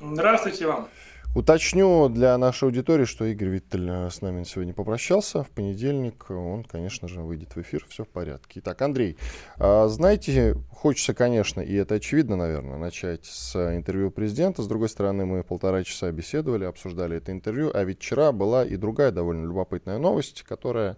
[0.00, 0.88] Здравствуйте, Иван.
[1.32, 5.44] Уточню для нашей аудитории, что Игорь Виттель э, с нами сегодня попрощался.
[5.44, 7.86] В понедельник он, конечно же, выйдет в эфир.
[7.88, 8.58] Все в порядке.
[8.58, 9.16] Итак, Андрей,
[9.56, 14.62] а, знаете, хочется, конечно, и это очевидно, наверное, начать с интервью президента.
[14.62, 17.70] С другой стороны, мы полтора часа беседовали, обсуждали это интервью.
[17.72, 20.96] А ведь вчера была и другая довольно любопытная новость, которая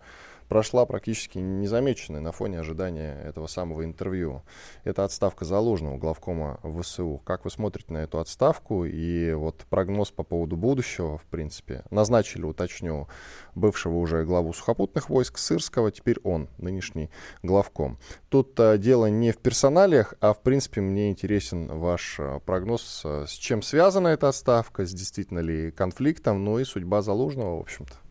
[0.53, 4.43] прошла практически незамеченной на фоне ожидания этого самого интервью.
[4.85, 7.23] Это отставка Залужного, главкома ВСУ.
[7.25, 11.85] Как вы смотрите на эту отставку и вот прогноз по поводу будущего, в принципе?
[11.91, 13.09] Назначили, уточню,
[13.55, 17.09] бывшего уже главу сухопутных войск Сырского, теперь он, нынешний
[17.43, 17.97] главком.
[18.29, 23.25] Тут а, дело не в персоналиях, а в принципе мне интересен ваш а, прогноз, а,
[23.27, 28.02] с чем связана эта отставка, с действительно ли конфликтом, ну и судьба Залужного, в общем-то.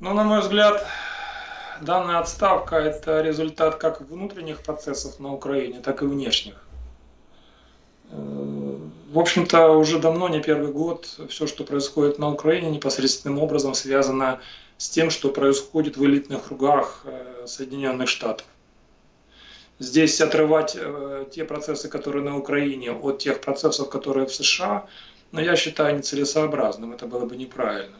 [0.00, 0.86] Ну, на мой взгляд,
[1.82, 6.54] данная отставка– это результат как внутренних процессов на Украине, так и внешних.
[8.10, 8.78] Э,
[9.12, 14.40] в общем-то, уже давно, не первый год, все, что происходит на Украине, непосредственным образом связано
[14.78, 18.46] с тем, что происходит в элитных кругах э, Соединенных Штатов.
[19.78, 24.86] здесь отрывать э, те процессы, которые на Украине, от тех процессов, которые в США,
[25.30, 27.98] но я считаю нецелесообразным, это было бы неправильно.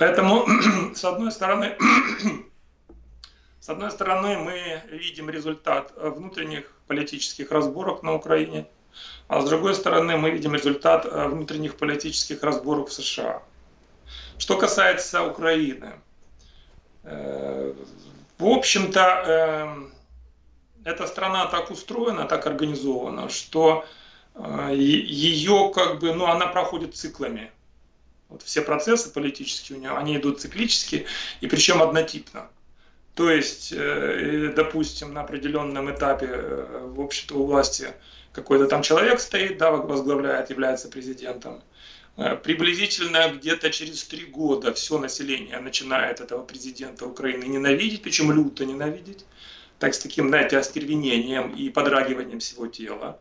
[0.00, 0.46] Поэтому,
[0.94, 1.76] с одной стороны,
[3.60, 8.66] с одной стороны, мы видим результат внутренних политических разборок на Украине,
[9.28, 13.42] а с другой стороны, мы видим результат внутренних политических разборок в США.
[14.38, 15.92] Что касается Украины,
[17.02, 17.74] э,
[18.38, 19.92] в общем-то, эм,
[20.82, 23.84] эта страна так устроена, так организована, что
[24.34, 27.52] э, ее как бы, ну, она проходит циклами.
[28.30, 31.06] Вот все процессы политические у нее, они идут циклически,
[31.40, 32.48] и причем однотипно.
[33.14, 36.28] То есть, э, допустим, на определенном этапе
[36.84, 37.92] в общем-то у власти
[38.32, 41.60] какой-то там человек стоит, да, возглавляет, является президентом.
[42.16, 48.64] Э, приблизительно где-то через три года все население начинает этого президента Украины ненавидеть, причем люто
[48.64, 49.26] ненавидеть,
[49.80, 53.18] так с таким, знаете, остервенением и подрагиванием всего тела.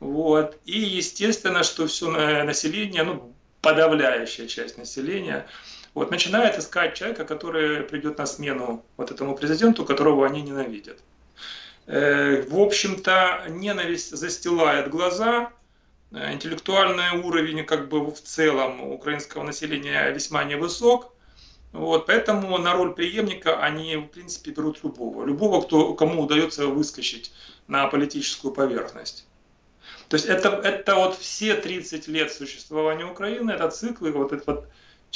[0.00, 0.58] Вот.
[0.64, 2.10] И естественно, что все
[2.44, 5.46] население, ну, подавляющая часть населения,
[5.94, 10.98] вот, начинает искать человека, который придет на смену вот этому президенту, которого они ненавидят.
[11.86, 15.50] Э, в общем-то, ненависть застилает глаза,
[16.10, 21.12] Э, интеллектуальный уровень как бы в целом украинского населения весьма невысок.
[21.72, 25.26] Вот, поэтому на роль преемника они, в принципе, берут любого.
[25.26, 27.32] Любого, кто, кому удается выскочить
[27.66, 29.26] на политическую поверхность.
[30.08, 34.68] То есть это, это вот все 30 лет существования Украины, это циклы, вот это вот,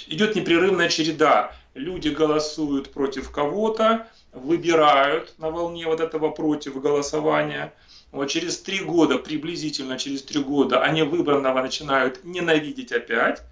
[0.06, 1.54] идет непрерывная череда.
[1.74, 7.72] Люди голосуют против кого-то, выбирают на волне вот этого против голосования–
[8.12, 13.42] вот через три года, приблизительно через три года, они выбранного начинают ненавидеть опять.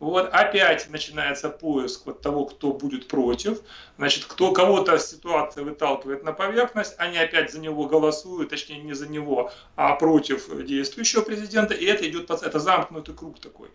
[0.00, 3.60] Вот опять начинается поиск вот того, кто будет против.
[3.96, 9.08] Значит, кто кого-то ситуация выталкивает на поверхность, они опять за него голосуют, точнее не за
[9.08, 11.74] него, а против действующего президента.
[11.74, 13.68] И это идет, это замкнутый круг такой.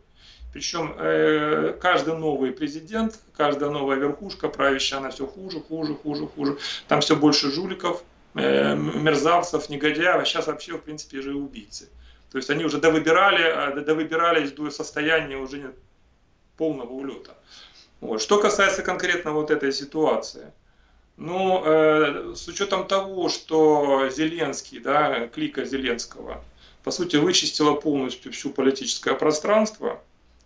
[0.51, 6.57] Причем э, каждый новый президент, каждая новая верхушка правящая, она все хуже, хуже, хуже, хуже.
[6.87, 8.03] Там все больше жуликов,
[8.35, 11.89] Э, мерзавцев, негодяев, а сейчас вообще, в принципе, же убийцы.
[12.31, 15.73] То есть они уже довыбирали, а, довыбирались до состояния уже
[16.59, 17.37] полного улета.
[18.01, 18.21] Вот.
[18.21, 20.51] Что касается конкретно вот этой ситуации,
[21.17, 26.43] ну, э, с учетом того, что Зеленский, да, клика Зеленского,
[26.83, 30.01] по сути, вычистила полностью всю политическое пространство,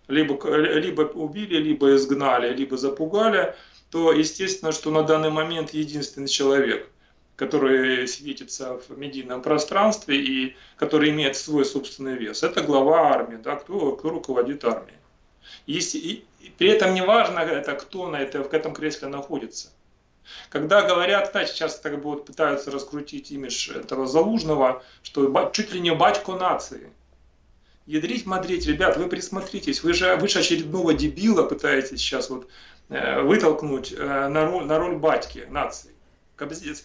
[0.07, 3.55] либо, либо убили, либо изгнали, либо запугали,
[3.89, 6.89] то естественно, что на данный момент единственный человек,
[7.35, 12.43] который светится в медийном пространстве и который имеет свой собственный вес.
[12.43, 15.02] Это глава армии, да, кто, кто руководит армией.
[15.65, 19.69] Если, и, и при этом не важно, это, кто на это, в этом кресле находится.
[20.49, 25.93] Когда говорят, знаете, сейчас так бы пытаются раскрутить имидж этого Залужного, что чуть ли не
[25.93, 26.91] батько нации.
[27.85, 32.47] Ядрить, мадрить, ребят, вы присмотритесь, вы же, вы же очередного дебила пытаетесь сейчас вот
[32.87, 35.93] э, вытолкнуть э, на, роль, на роль батьки нации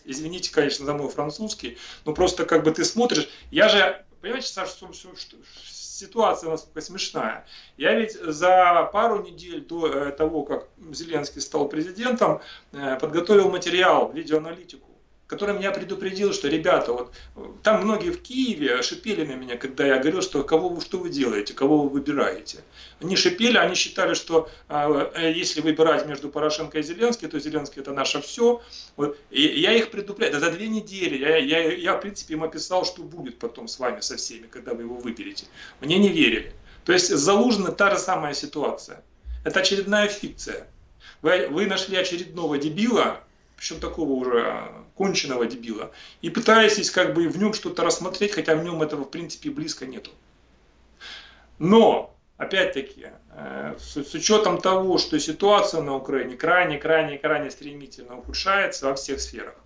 [0.05, 4.73] извините, конечно, за мой французский, но просто как бы ты смотришь, я же, понимаете, Саша,
[4.73, 5.37] что, что,
[5.99, 7.45] ситуация насколько смешная.
[7.77, 12.41] Я ведь за пару недель до э, того, как Зеленский стал президентом,
[12.73, 14.88] э, подготовил материал, видеоаналитику
[15.29, 17.13] который меня предупредил, что, ребята, вот
[17.63, 21.11] там многие в Киеве шипели на меня, когда я говорил, что кого вы, что вы
[21.11, 22.65] делаете, кого вы выбираете.
[23.01, 27.83] Они шипели, они считали, что а, э, если выбирать между Порошенко и Зеленским, то Зеленский
[27.83, 28.63] это наше все.
[28.97, 32.43] Вот, и я их предупреждаю, да за две недели я, я, я, в принципе, им
[32.43, 35.45] описал, что будет потом с вами, со всеми, когда вы его выберете.
[35.83, 36.55] Мне не верили.
[36.87, 39.03] То есть Залужина та же самая ситуация.
[39.45, 40.67] Это очередная фикция.
[41.21, 43.23] Вы, вы нашли очередного дебила,
[43.59, 45.91] причем такого уже конченного дебила,
[46.23, 49.85] и пытаетесь как бы в нем что-то рассмотреть, хотя в нем этого в принципе близко
[49.85, 50.13] нету.
[51.59, 59.21] Но, опять-таки, э, с учетом того, что ситуация на Украине крайне-крайне-крайне стремительно ухудшается во всех
[59.21, 59.57] сферах,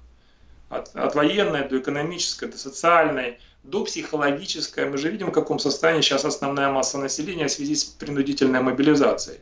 [0.70, 6.00] от, от военной до экономической, до социальной, до психологической, мы же видим, в каком состоянии
[6.00, 9.40] сейчас основная масса населения в связи с принудительной мобилизацией.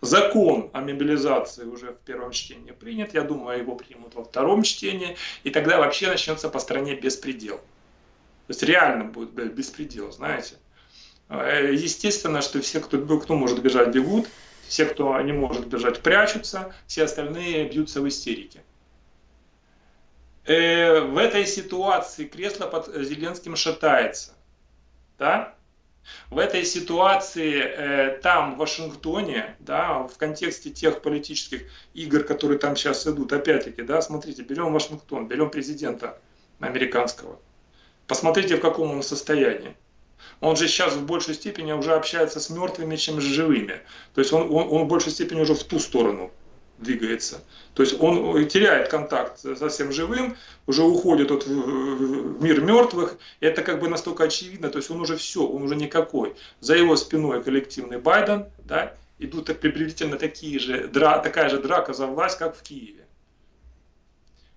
[0.00, 5.16] Закон о мобилизации уже в первом чтении принят, я думаю, его примут во втором чтении,
[5.42, 7.56] и тогда вообще начнется по стране беспредел.
[7.56, 10.54] То есть реально будет беспредел, знаете.
[11.28, 14.28] Э, естественно, что все, кто, кто может бежать, бегут,
[14.68, 18.62] все, кто не может бежать, прячутся, все остальные бьются в истерике.
[20.44, 24.32] Э, в этой ситуации кресло под Зеленским шатается.
[25.18, 25.57] Да?
[26.30, 32.76] В этой ситуации э, там, в Вашингтоне, да, в контексте тех политических игр, которые там
[32.76, 36.18] сейчас идут, опять-таки, да, смотрите, берем Вашингтон, берем президента
[36.60, 37.38] американского.
[38.06, 39.76] Посмотрите, в каком он состоянии.
[40.40, 43.80] Он же сейчас в большей степени уже общается с мертвыми, чем с живыми.
[44.14, 46.30] То есть он, он, он в большей степени уже в ту сторону
[46.78, 47.42] двигается.
[47.74, 50.36] То есть он теряет контакт со всем живым,
[50.66, 53.18] уже уходит от, в мир мертвых.
[53.40, 54.68] Это как бы настолько очевидно.
[54.68, 56.34] То есть он уже все, он уже никакой.
[56.60, 62.06] За его спиной коллективный Байден, да, идут приблизительно такие же, дра, такая же драка за
[62.06, 63.04] власть, как в Киеве.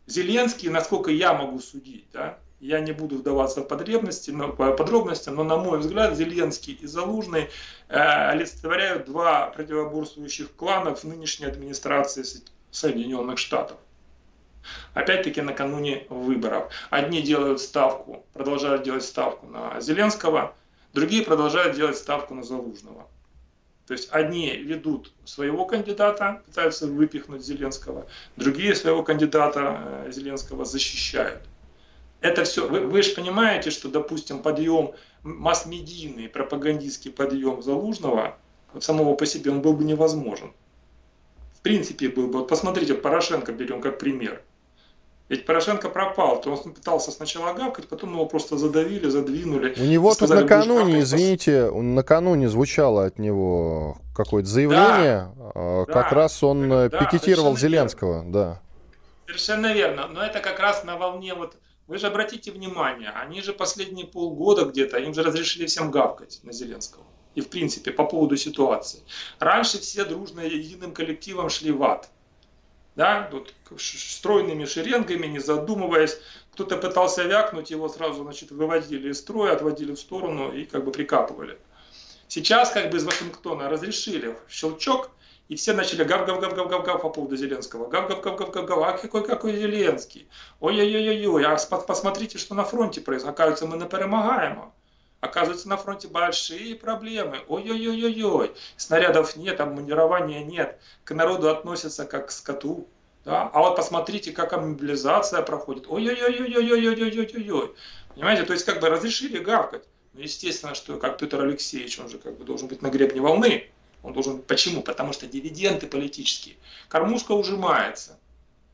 [0.08, 5.44] Зеленский, насколько я могу судить, да, я не буду вдаваться в подробности, но, подробности, но
[5.44, 7.50] на мой взгляд Зеленский и Залужный
[7.90, 12.24] э, олицетворяют два противоборствующих клана в нынешней администрации
[12.70, 13.78] Соединенных Штатов.
[14.94, 16.72] Опять-таки накануне выборов.
[16.92, 20.54] Одни делают ставку, продолжают делать ставку на Зеленского,
[20.94, 23.08] другие продолжают делать ставку на Залужного.
[23.88, 28.06] То есть одни ведут своего кандидата, пытаются выпихнуть Зеленского,
[28.38, 31.42] другие своего кандидата э, Зеленского защищают.
[32.22, 34.92] Это все, вы, вы же понимаете, что, допустим, подъем,
[35.24, 38.38] масс-медийный, пропагандистский подъем Залужного,
[38.74, 40.54] вот самого по себе, он был бы невозможен.
[41.56, 42.40] В принципе, был бы.
[42.40, 44.42] Вот посмотрите, Порошенко берем как пример.
[45.30, 49.74] Ведь Порошенко пропал, то он пытался сначала гавкать, потом его просто задавили, задвинули.
[49.80, 56.16] У него тут накануне, извините, накануне звучало от него какое-то заявление, да, а, как да,
[56.16, 58.32] раз он да, пикетировал Зеленского, верно.
[58.34, 58.62] да.
[59.26, 61.56] Совершенно верно, но это как раз на волне вот
[61.92, 66.54] вы же обратите внимание, они же последние полгода где-то, им же разрешили всем гавкать на
[66.54, 67.04] Зеленского.
[67.36, 69.02] И в принципе по поводу ситуации.
[69.40, 72.10] Раньше все дружно единым коллективом шли в ад.
[72.96, 76.18] Да, вот стройными шеренгами, не задумываясь.
[76.54, 80.94] Кто-то пытался вякнуть, его сразу значит, выводили из строя, отводили в сторону и как бы
[80.94, 81.58] прикапывали.
[82.30, 85.12] Сейчас как бы из Вашингтона разрешили щелчок,
[85.48, 87.90] и все начали гав-гав-гав-гав-гав по поводу Зеленского.
[87.90, 90.28] Гав-гав-гав-гав-гав, а какой, какой Зеленский?
[90.60, 93.34] Ой-ой-ой-ой, а посмотрите, что на фронте происходит.
[93.34, 94.72] Оказывается, мы не перемагаем.
[95.20, 97.40] Оказывается, на фронте большие проблемы.
[97.48, 98.54] Ой-ой-ой-ой-ой.
[98.78, 100.80] Снарядов нет, обмундирования нет.
[101.04, 102.88] К народу относятся как к скоту.
[103.24, 103.52] Да?
[103.54, 105.86] А вот посмотрите, как мобилизация проходит.
[105.88, 107.76] Ой-ой-ой-ой-ой-ой-ой-ой-ой.
[108.16, 109.84] Понимаете, то есть как бы разрешили гавкать.
[110.14, 113.70] Но естественно, что как Петр Алексеевич, он же как бы должен быть на гребне волны.
[114.04, 114.42] Он должен...
[114.42, 114.82] Почему?
[114.82, 116.56] Потому что дивиденды политические.
[116.90, 118.18] Кормушка ужимается.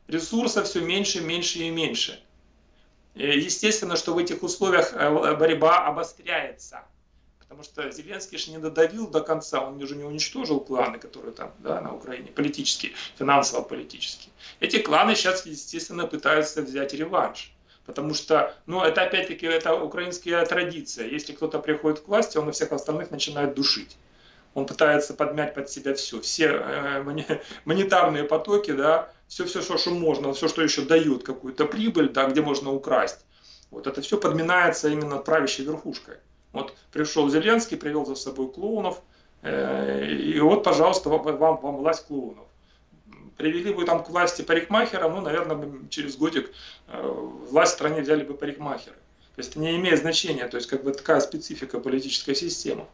[0.08, 2.22] Ресурсов все меньше, меньше и меньше.
[3.16, 6.84] Естественно, что в этих условиях э, борьба обостряется.
[7.40, 11.52] Потому что Зеленский же не додавил до конца, он уже не уничтожил кланы, которые там
[11.60, 14.32] да, на Украине, политические, финансово-политические.
[14.60, 17.52] Эти кланы сейчас, естественно, пытаются взять реванш.
[17.86, 21.08] Потому что, ну, это опять-таки, это украинская традиция.
[21.08, 23.96] Если кто-то приходит к власти, он на всех остальных начинает душить
[24.58, 27.04] он пытается подмять под себя все, все э,
[27.65, 32.26] монетарные потоки, да, все, все, все, что можно, все, что еще дает какую-то прибыль, да,
[32.26, 33.20] где можно украсть.
[33.70, 36.15] Вот это все подминается именно правящей верхушкой.
[36.54, 39.04] Вот пришел Зеленский, привел за собой клоунов,
[39.43, 42.48] э, и вот, пожалуйста, вам, вам власть клоунов.
[43.38, 46.52] Привели бы там к власти парикмахера, ну, наверное, через годик
[46.88, 47.00] э,
[47.52, 48.96] власть в стране взяли бы парикмахеры.
[49.36, 52.88] То есть это не имеет значения, то есть как бы такая специфика политической системы.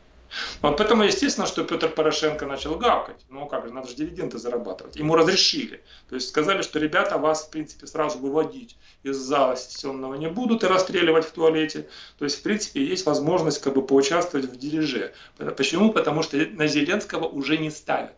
[0.62, 3.26] Вот поэтому естественно, что Петр Порошенко начал гавкать.
[3.30, 4.96] Ну как же, надо же дивиденды зарабатывать.
[4.96, 5.84] Ему разрешили.
[6.10, 10.64] То есть сказали, что ребята вас в принципе сразу выводить из зала сессионного не будут
[10.64, 11.88] и расстреливать в туалете.
[12.18, 15.14] То есть в принципе есть возможность как бы поучаствовать в дележе.
[15.38, 15.92] Почему?
[15.92, 18.14] Потому что на Зеленского уже не ставят.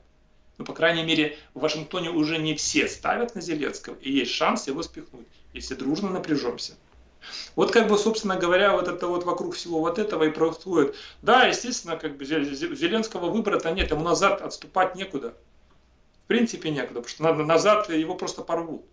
[0.57, 4.67] Ну, по крайней мере, в Вашингтоне уже не все ставят на Зеленского, и есть шанс
[4.67, 6.75] его спихнуть, если дружно напряжемся.
[7.55, 10.95] Вот как бы, собственно говоря, вот это вот вокруг всего вот этого и происходит.
[11.21, 15.33] Да, естественно, как бы Зеленского выбора-то нет, ему назад отступать некуда.
[16.23, 18.85] В принципе некуда, потому что назад его просто порвут.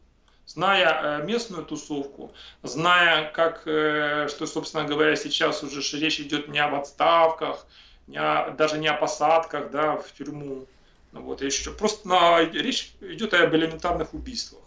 [0.44, 6.58] Зная э, местную тусовку, зная, как, э, что, собственно говоря, сейчас уже речь идет не
[6.58, 7.64] об отставках,
[8.08, 10.66] не о, даже не о посадках да, в тюрьму,
[11.12, 14.62] ну вот, еще просто на, речь идет об элементарных убийствах.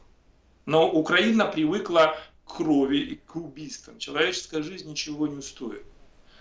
[0.65, 3.97] Но Украина привыкла крови и к убийствам.
[3.99, 5.83] Человеческая жизнь ничего не стоит.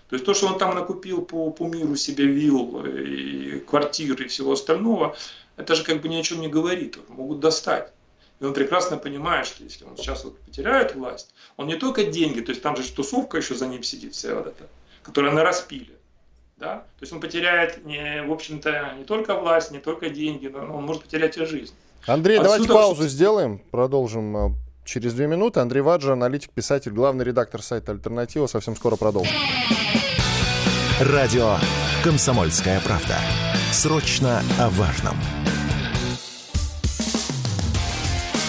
[0.09, 4.27] То есть то, что он там накупил по, по миру себе вилл, и квартир и
[4.27, 5.15] всего остального,
[5.57, 6.97] это же как бы ни о чем не говорит.
[7.09, 7.91] Могут достать.
[8.39, 12.41] И он прекрасно понимает, что если он сейчас вот потеряет власть, он не только деньги,
[12.41, 14.67] то есть там же тусовка еще за ним сидит вся вот эта,
[15.03, 15.95] которая на распиле.
[16.57, 16.79] Да?
[16.99, 20.85] То есть он потеряет, не, в общем-то, не только власть, не только деньги, но он
[20.85, 21.73] может потерять и жизнь.
[22.05, 22.57] Андрей, Отсюда...
[22.57, 24.49] давайте паузу сделаем, продолжим э,
[24.85, 25.59] через две минуты.
[25.59, 28.47] Андрей Ваджа, аналитик, писатель, главный редактор сайта «Альтернатива».
[28.47, 29.33] Совсем скоро продолжим.
[31.01, 31.57] Радио
[32.03, 33.17] «Комсомольская правда».
[33.71, 35.15] Срочно о важном.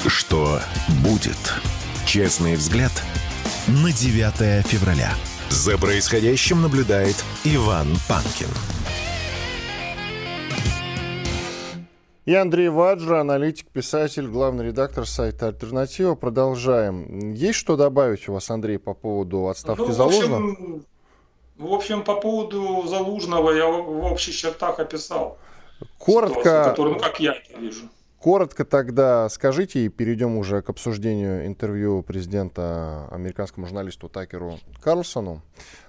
[0.07, 0.61] Что
[1.03, 1.37] будет?
[2.07, 2.93] Честный взгляд
[3.67, 5.11] на 9 февраля.
[5.49, 8.76] За происходящим наблюдает Иван Панкин.
[12.27, 16.17] И Андрей Ваджра, аналитик, писатель, главный редактор сайта «Альтернатива».
[16.17, 17.33] Продолжаем.
[17.33, 20.41] Есть что добавить у вас, Андрей, по поводу отставки ну, Залужного?
[20.41, 20.85] В общем,
[21.57, 25.39] в общем, по поводу Залужного я в общих чертах описал.
[25.99, 27.89] Коротко, ситуацию, которую, ну, как я это вижу.
[28.27, 35.43] Коротко тогда скажите и перейдем уже к обсуждению интервью президента американскому журналисту Такеру Карлсону.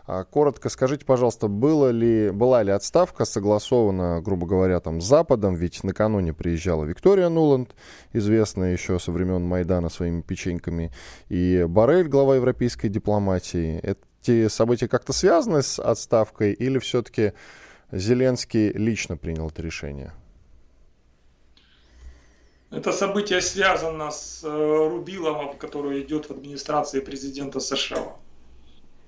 [0.05, 5.55] А, коротко скажите, пожалуйста, было ли, была ли отставка согласована, грубо говоря, там, с Западом?
[5.55, 7.73] Ведь накануне приезжала Виктория Нуланд,
[8.13, 10.91] известная еще со времен Майдана своими печеньками,
[11.29, 13.81] и Барель, глава европейской дипломатии.
[14.21, 17.33] Эти события как-то связаны с отставкой или все-таки
[17.91, 20.13] Зеленский лично принял это решение?
[22.69, 28.15] Это событие связано с э, Рубиловым, который идет в администрации президента США.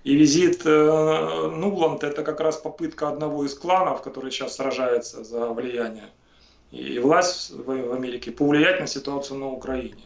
[0.05, 5.49] И визит э, Нуланд это как раз попытка одного из кланов, который сейчас сражается за
[5.49, 6.09] влияние
[6.71, 10.03] и власть в Америке, повлиять на ситуацию на Украине.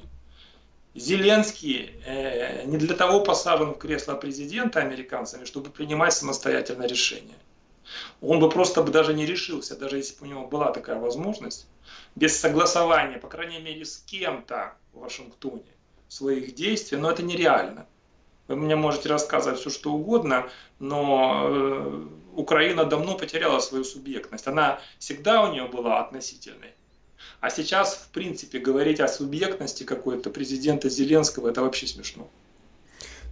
[0.95, 7.35] Зеленский э, не для того посажен в кресло президента американцами, чтобы принимать самостоятельно решения.
[8.21, 11.67] Он бы просто бы даже не решился, даже если бы у него была такая возможность,
[12.15, 15.63] без согласования, по крайней мере, с кем-то в Вашингтоне
[16.07, 17.87] своих действий, но это нереально.
[18.47, 24.47] Вы мне можете рассказывать все, что угодно, но э, Украина давно потеряла свою субъектность.
[24.47, 26.73] Она всегда у нее была относительной.
[27.39, 32.29] А сейчас, в принципе, говорить о субъектности какой-то президента Зеленского, это вообще смешно.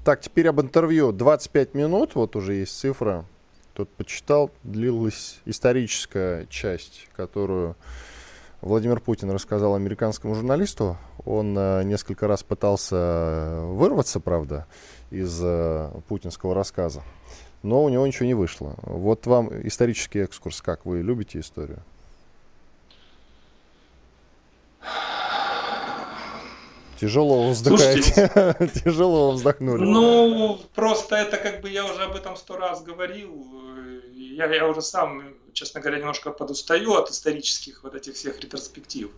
[0.05, 1.11] Так, теперь об интервью.
[1.11, 3.25] 25 минут, вот уже есть цифра.
[3.73, 7.75] Тут почитал, длилась историческая часть, которую
[8.61, 10.97] Владимир Путин рассказал американскому журналисту.
[11.25, 14.67] Он э, несколько раз пытался вырваться, правда,
[15.09, 17.01] из э, путинского рассказа,
[17.63, 18.75] но у него ничего не вышло.
[18.83, 21.79] Вот вам исторический экскурс, как вы любите историю?
[27.01, 28.55] Тяжело вздыхаете.
[28.83, 29.83] Тяжело вздохнули.
[29.83, 33.45] Ну, просто это как бы я уже об этом сто раз говорил.
[34.13, 39.11] Я, я уже сам честно говоря, немножко подустаю от исторических вот этих всех ретроспектив.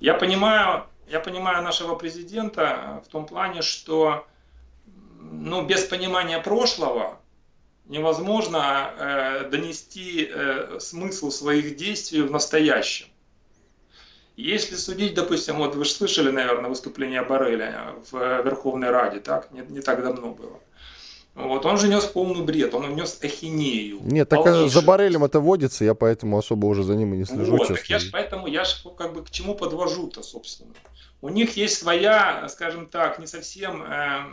[0.00, 4.26] Я понимаю, я понимаю нашего президента в том плане, что
[5.18, 7.18] ну, без понимания прошлого
[7.86, 13.06] невозможно э, донести э, смысл своих действий в настоящем.
[14.36, 19.52] Если судить, допустим, вот вы же слышали, наверное, выступление Барреля в Верховной Раде, так?
[19.52, 20.60] Не, не так давно было.
[21.34, 23.98] Вот, он же нес полный бред, он нес ахинею.
[24.02, 24.68] Нет, так полнейшую.
[24.68, 27.92] за Барелем это водится, я поэтому особо уже за ним и не слежу, вот, честно.
[27.92, 30.74] Я ж, поэтому я же как бы к чему подвожу-то, собственно.
[31.20, 34.26] У них есть своя, скажем так, не совсем э,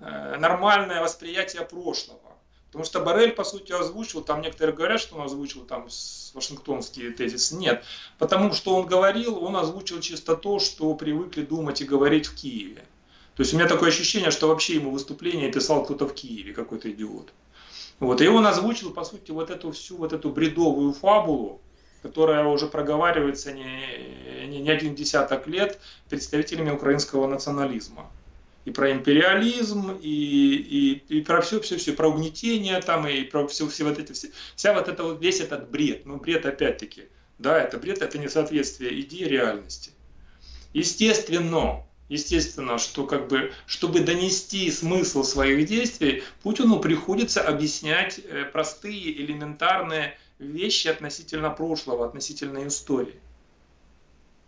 [0.00, 2.35] э, нормальное восприятие прошлого.
[2.66, 5.88] Потому что Барель, по сути, озвучил, там некоторые говорят, что он озвучил там
[6.34, 7.56] вашингтонские тезисы.
[7.56, 7.84] Нет.
[8.18, 12.84] Потому что он говорил, он озвучил чисто то, что привыкли думать и говорить в Киеве.
[13.36, 16.90] То есть у меня такое ощущение, что вообще ему выступление писал кто-то в Киеве, какой-то
[16.90, 17.32] идиот.
[17.98, 21.60] Вот, и он озвучил, по сути, вот эту всю вот эту бредовую фабулу,
[22.02, 28.10] которая уже проговаривается не, не, не один десяток лет представителями украинского национализма.
[28.66, 33.46] И про империализм, и, и, и про все, все, все, про угнетение там, и про
[33.46, 36.04] все, все вот эти, все, вся вот это вот, весь этот бред.
[36.04, 37.04] Ну, бред опять-таки,
[37.38, 39.92] да, это бред, это несоответствие идеи реальности.
[40.74, 49.20] Естественно, Естественно, что как бы, чтобы донести смысл своих действий, Путину приходится объяснять э, простые,
[49.20, 53.18] элементарные вещи относительно прошлого, относительно истории.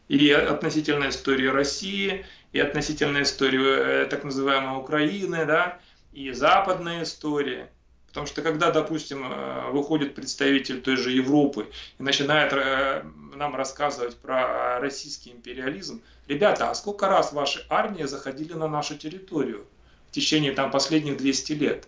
[0.06, 5.78] И относительно истории России, и относительно истории э, так называемой Украины, да,
[6.12, 7.70] и западная история–
[8.08, 11.68] Потому что когда, допустим, э, выходит представитель той же Европы
[11.98, 13.04] и начинает э,
[13.36, 19.64] нам рассказывать про российский империализм, ребята, а сколько раз ваши армии заходили на нашу территорию
[20.08, 21.86] в течение там, последних 200 лет?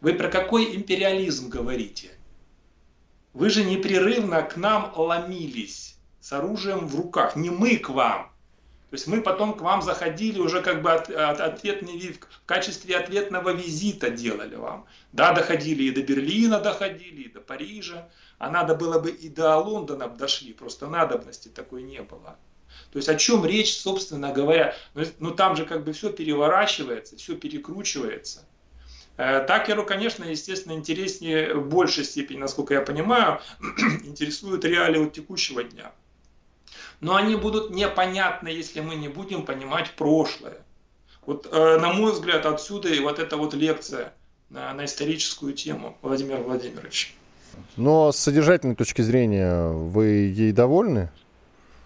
[0.00, 2.12] Вы про какой империализм говорите?
[3.34, 7.36] Вы же непрерывно к нам ломились с оружием в руках.
[7.36, 8.31] Не мы к вам,
[8.92, 12.94] то есть мы потом к вам заходили уже как бы от, от, ответный, в качестве
[12.94, 14.84] ответного визита делали вам.
[15.12, 18.10] Да, доходили и до Берлина доходили, и до Парижа.
[18.36, 22.36] А надо было бы и до Лондона дошли, просто надобности такой не было.
[22.92, 24.76] То есть о чем речь, собственно говоря?
[24.92, 28.46] Ну, ну там же как бы все переворачивается, все перекручивается.
[29.16, 33.40] Э, Такеру, конечно, естественно, интереснее в большей степени, насколько я понимаю,
[34.04, 35.92] интересуют реалии вот текущего дня
[37.02, 40.58] но они будут непонятны, если мы не будем понимать прошлое.
[41.26, 44.14] Вот, э, на мой взгляд, отсюда и вот эта вот лекция
[44.50, 47.08] на, на историческую тему Владимира Владимировича.
[47.76, 51.10] Но с содержательной точки зрения вы ей довольны?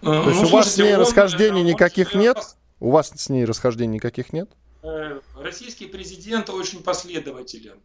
[0.02, 2.38] Э, То есть ну, у вас с ней он, расхождений он, никаких он, нет?
[2.78, 4.50] У вас с ней расхождений никаких нет?
[4.82, 7.78] Э, российский президент очень последователен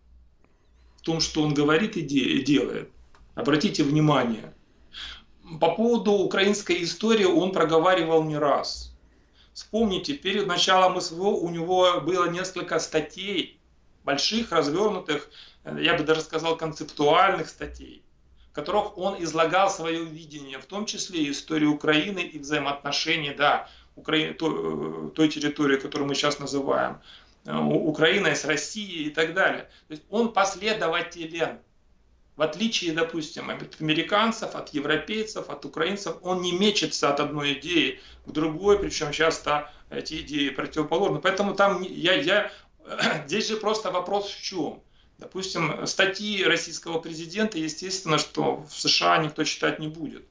[0.97, 2.89] в том, что он говорит и делает.
[3.35, 4.53] Обратите внимание.
[5.59, 8.95] По поводу украинской истории он проговаривал не раз.
[9.53, 13.59] Вспомните, перед началом СВО у него было несколько статей,
[14.03, 15.29] больших, развернутых,
[15.65, 18.03] я бы даже сказал, концептуальных статей,
[18.51, 23.67] в которых он излагал свое видение, в том числе и историю Украины и взаимоотношения, да,
[23.95, 24.33] Укра...
[24.33, 27.01] той, той территории, которую мы сейчас называем,
[27.45, 29.69] э, Украиной с Россией и так далее.
[29.87, 31.59] То есть он последователен.
[32.37, 37.99] В отличие, допустим, от американцев, от европейцев, от украинцев, он не мечется от одной идеи
[38.25, 41.19] к другой, причем часто эти идеи противоположны.
[41.19, 42.51] Поэтому там я, я,
[43.27, 44.81] здесь же просто вопрос в чем?
[45.17, 50.23] Допустим, статьи российского президента, естественно, что в США никто читать не будет.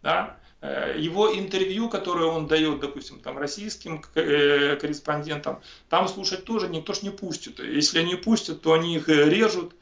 [0.00, 0.38] Да?
[0.62, 6.94] Э, его интервью, которое он дает, допустим, там, российским э, корреспондентам, там слушать тоже никто
[6.94, 7.58] ж не пустит.
[7.58, 9.74] Если они пустят, то они их режут,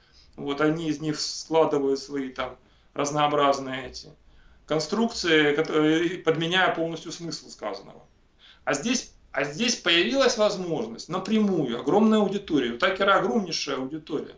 [0.43, 2.57] вот они из них складывают свои там
[2.95, 4.09] разнообразные эти
[4.67, 8.03] конструкции, которые, подменяя полностью смысл сказанного.
[8.65, 12.73] А здесь, а здесь появилась возможность напрямую, огромная аудитория.
[12.73, 14.35] У Такера огромнейшая аудитория.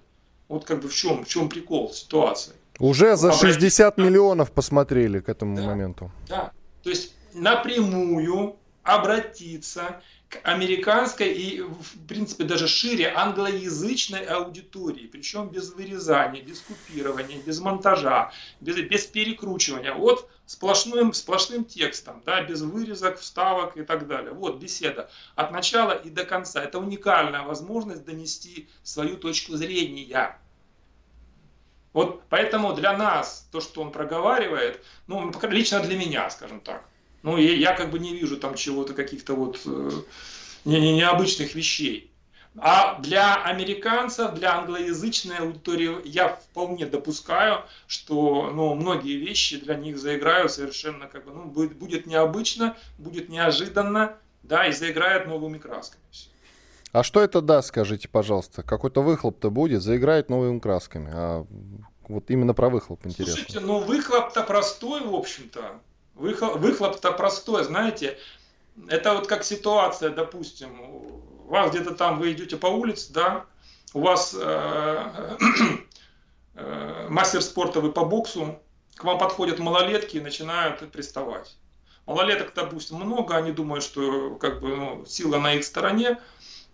[0.48, 2.54] Вот как бы в чем, в чем прикол ситуации.
[2.78, 6.10] Уже за 60 миллионов посмотрели к этому да, моменту.
[6.28, 6.52] Да,
[6.82, 10.00] то есть напрямую обратиться
[10.42, 18.32] американской и, в принципе, даже шире англоязычной аудитории, причем без вырезания, без купирования, без монтажа,
[18.60, 19.94] без, без перекручивания.
[19.94, 24.32] Вот сплошным, сплошным текстом, да, без вырезок, вставок и так далее.
[24.32, 26.62] Вот беседа от начала и до конца.
[26.62, 30.38] Это уникальная возможность донести свою точку зрения.
[31.92, 36.84] Вот поэтому для нас то, что он проговаривает, ну, лично для меня, скажем так,
[37.24, 39.90] ну, я как бы не вижу там чего-то, каких-то вот э,
[40.66, 42.12] не, не, необычных вещей.
[42.58, 49.98] А для американцев, для англоязычной аудитории я вполне допускаю, что ну, многие вещи для них
[49.98, 56.04] заиграют совершенно как бы, ну, будет, будет необычно, будет неожиданно, да, и заиграют новыми красками.
[56.92, 58.62] А что это даст, скажите, пожалуйста?
[58.62, 61.10] Какой-то выхлоп-то будет, заиграет новыми красками.
[61.10, 61.46] А
[62.06, 63.34] вот именно про выхлоп интересно.
[63.34, 65.80] Слушайте, ну выхлоп-то простой, в общем-то.
[66.14, 68.18] Выхлоп-то простой, знаете,
[68.88, 73.46] это вот как ситуация, допустим, у вас где-то там, вы идете по улице, да,
[73.92, 75.36] у вас э,
[76.54, 78.58] э, мастер спорта, вы по боксу,
[78.94, 81.56] к вам подходят малолетки и начинают приставать.
[82.06, 86.20] Малолеток, допустим, много, они думают, что как бы ну, сила на их стороне,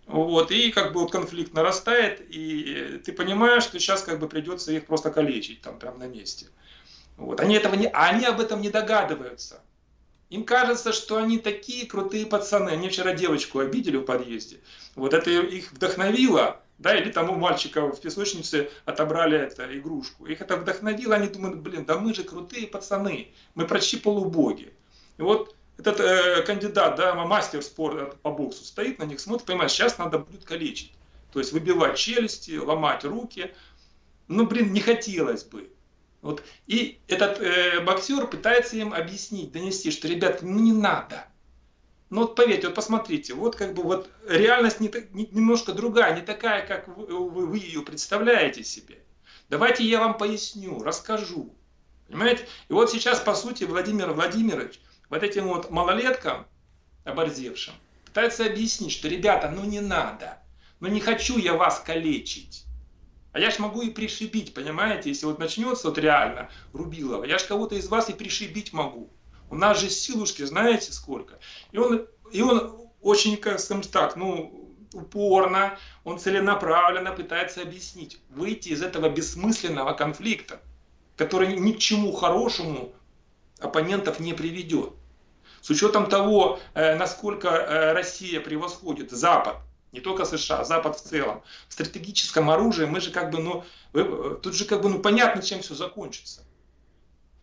[0.05, 4.71] вот, и как бы вот конфликт нарастает, и ты понимаешь, что сейчас как бы придется
[4.73, 6.47] их просто калечить там прямо на месте.
[7.21, 7.39] Вот.
[7.39, 9.61] Они, этого не, они об этом не догадываются.
[10.31, 12.71] Им кажется, что они такие крутые пацаны.
[12.71, 14.59] Они вчера девочку обидели в подъезде.
[14.95, 16.59] Вот это их вдохновило.
[16.79, 20.25] Да, или там у мальчика в песочнице отобрали это, игрушку.
[20.25, 24.73] Их это вдохновило, они думают, блин, да мы же крутые пацаны, мы почти полубоги.
[25.19, 29.69] И вот этот э, кандидат, да, мастер спорта по боксу стоит на них, смотрит, понимает,
[29.69, 30.91] сейчас надо будет калечить.
[31.31, 33.53] То есть выбивать челюсти, ломать руки.
[34.27, 35.69] Ну, блин, не хотелось бы.
[36.21, 36.43] Вот.
[36.67, 41.25] И этот э, боксер пытается им объяснить, донести, что, ребят, ну не надо.
[42.11, 46.21] Ну вот поверьте, вот посмотрите, вот как бы вот реальность не, не, немножко другая, не
[46.21, 48.99] такая, как вы, вы, ее представляете себе.
[49.49, 51.55] Давайте я вам поясню, расскажу.
[52.07, 52.45] Понимаете?
[52.69, 56.45] И вот сейчас, по сути, Владимир Владимирович вот этим вот малолеткам,
[57.05, 57.73] оборзевшим,
[58.05, 60.37] пытается объяснить, что, ребята, ну не надо,
[60.81, 62.65] ну не хочу я вас калечить.
[63.33, 67.43] А я ж могу и пришибить, понимаете, если вот начнется вот реально Рубилова, я ж
[67.43, 69.09] кого-то из вас и пришибить могу.
[69.49, 71.39] У нас же силушки, знаете сколько.
[71.71, 78.69] И он, и он очень, как скажем так, ну, упорно, он целенаправленно пытается объяснить, выйти
[78.69, 80.59] из этого бессмысленного конфликта,
[81.15, 82.91] который ни к чему хорошему
[83.59, 84.93] оппонентов не приведет.
[85.61, 89.57] С учетом того, э, насколько э, Россия превосходит Запад
[89.91, 93.63] не только США, Запад в целом, в стратегическом оружии мы же как бы, ну,
[94.41, 96.43] тут же как бы, ну, понятно, чем все закончится.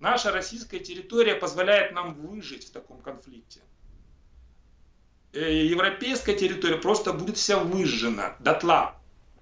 [0.00, 3.60] Наша российская территория позволяет нам выжить в таком конфликте.
[5.32, 8.94] Э, европейская территория просто будет вся выжжена дотла.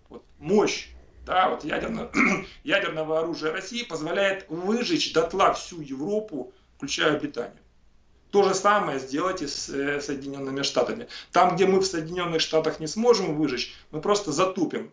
[0.08, 0.88] Вот, мощь
[1.26, 2.10] да, вот ядерного,
[2.64, 7.58] ядерного оружия России позволяет выжечь дотла всю Европу, включая Британию.
[8.36, 11.08] То же самое сделайте с э, Соединенными Штатами.
[11.32, 14.92] Там, где мы в Соединенных Штатах не сможем выжечь, мы просто затупим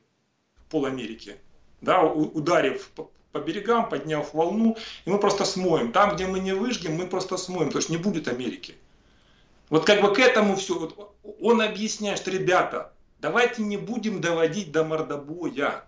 [0.69, 1.35] пол Америки,
[1.81, 2.89] да, ударив
[3.33, 5.91] по берегам, подняв волну, и мы просто смоем.
[5.91, 8.75] Там, где мы не выжгем, мы просто смоем, то есть не будет Америки.
[9.69, 10.79] Вот как бы к этому все.
[10.79, 15.83] Вот он объясняет, что, ребята, давайте не будем доводить до мордобоя.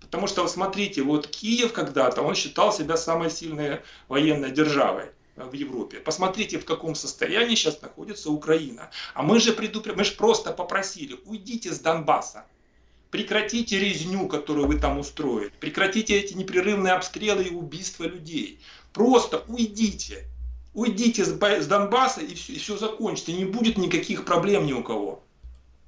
[0.00, 5.98] Потому что, смотрите, вот Киев когда-то, он считал себя самой сильной военной державой в Европе.
[5.98, 8.90] Посмотрите, в каком состоянии сейчас находится Украина.
[9.14, 9.94] А мы же, предупр...
[9.94, 12.44] мы же просто попросили, уйдите с Донбасса.
[13.10, 15.52] Прекратите резню, которую вы там устроили.
[15.60, 18.60] Прекратите эти непрерывные обстрелы и убийства людей.
[18.92, 20.26] Просто уйдите.
[20.72, 23.32] Уйдите с Донбасса и все, и все закончится.
[23.32, 25.22] Не будет никаких проблем ни у кого.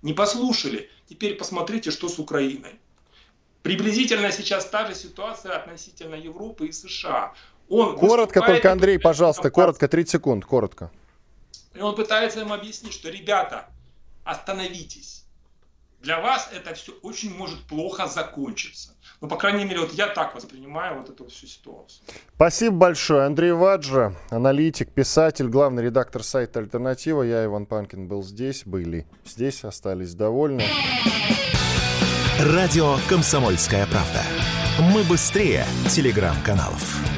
[0.03, 0.89] Не послушали.
[1.09, 2.79] Теперь посмотрите, что с Украиной.
[3.63, 7.35] Приблизительно сейчас та же ситуация относительно Европы и США.
[7.69, 10.91] Он коротко только, Андрей, пожалуйста, коротко, 30 секунд, коротко.
[11.75, 13.67] И он пытается им объяснить, что, ребята,
[14.25, 15.17] остановитесь
[16.07, 18.91] для вас это все очень может плохо закончиться.
[19.21, 22.05] Ну, по крайней мере, вот я так воспринимаю вот эту всю ситуацию.
[22.35, 23.25] Спасибо большое.
[23.25, 27.23] Андрей Ваджа, аналитик, писатель, главный редактор сайта «Альтернатива».
[27.23, 30.65] Я, Иван Панкин, был здесь, были здесь, остались довольны.
[32.41, 34.23] Радио «Комсомольская правда».
[34.79, 37.16] Мы быстрее телеграм-каналов.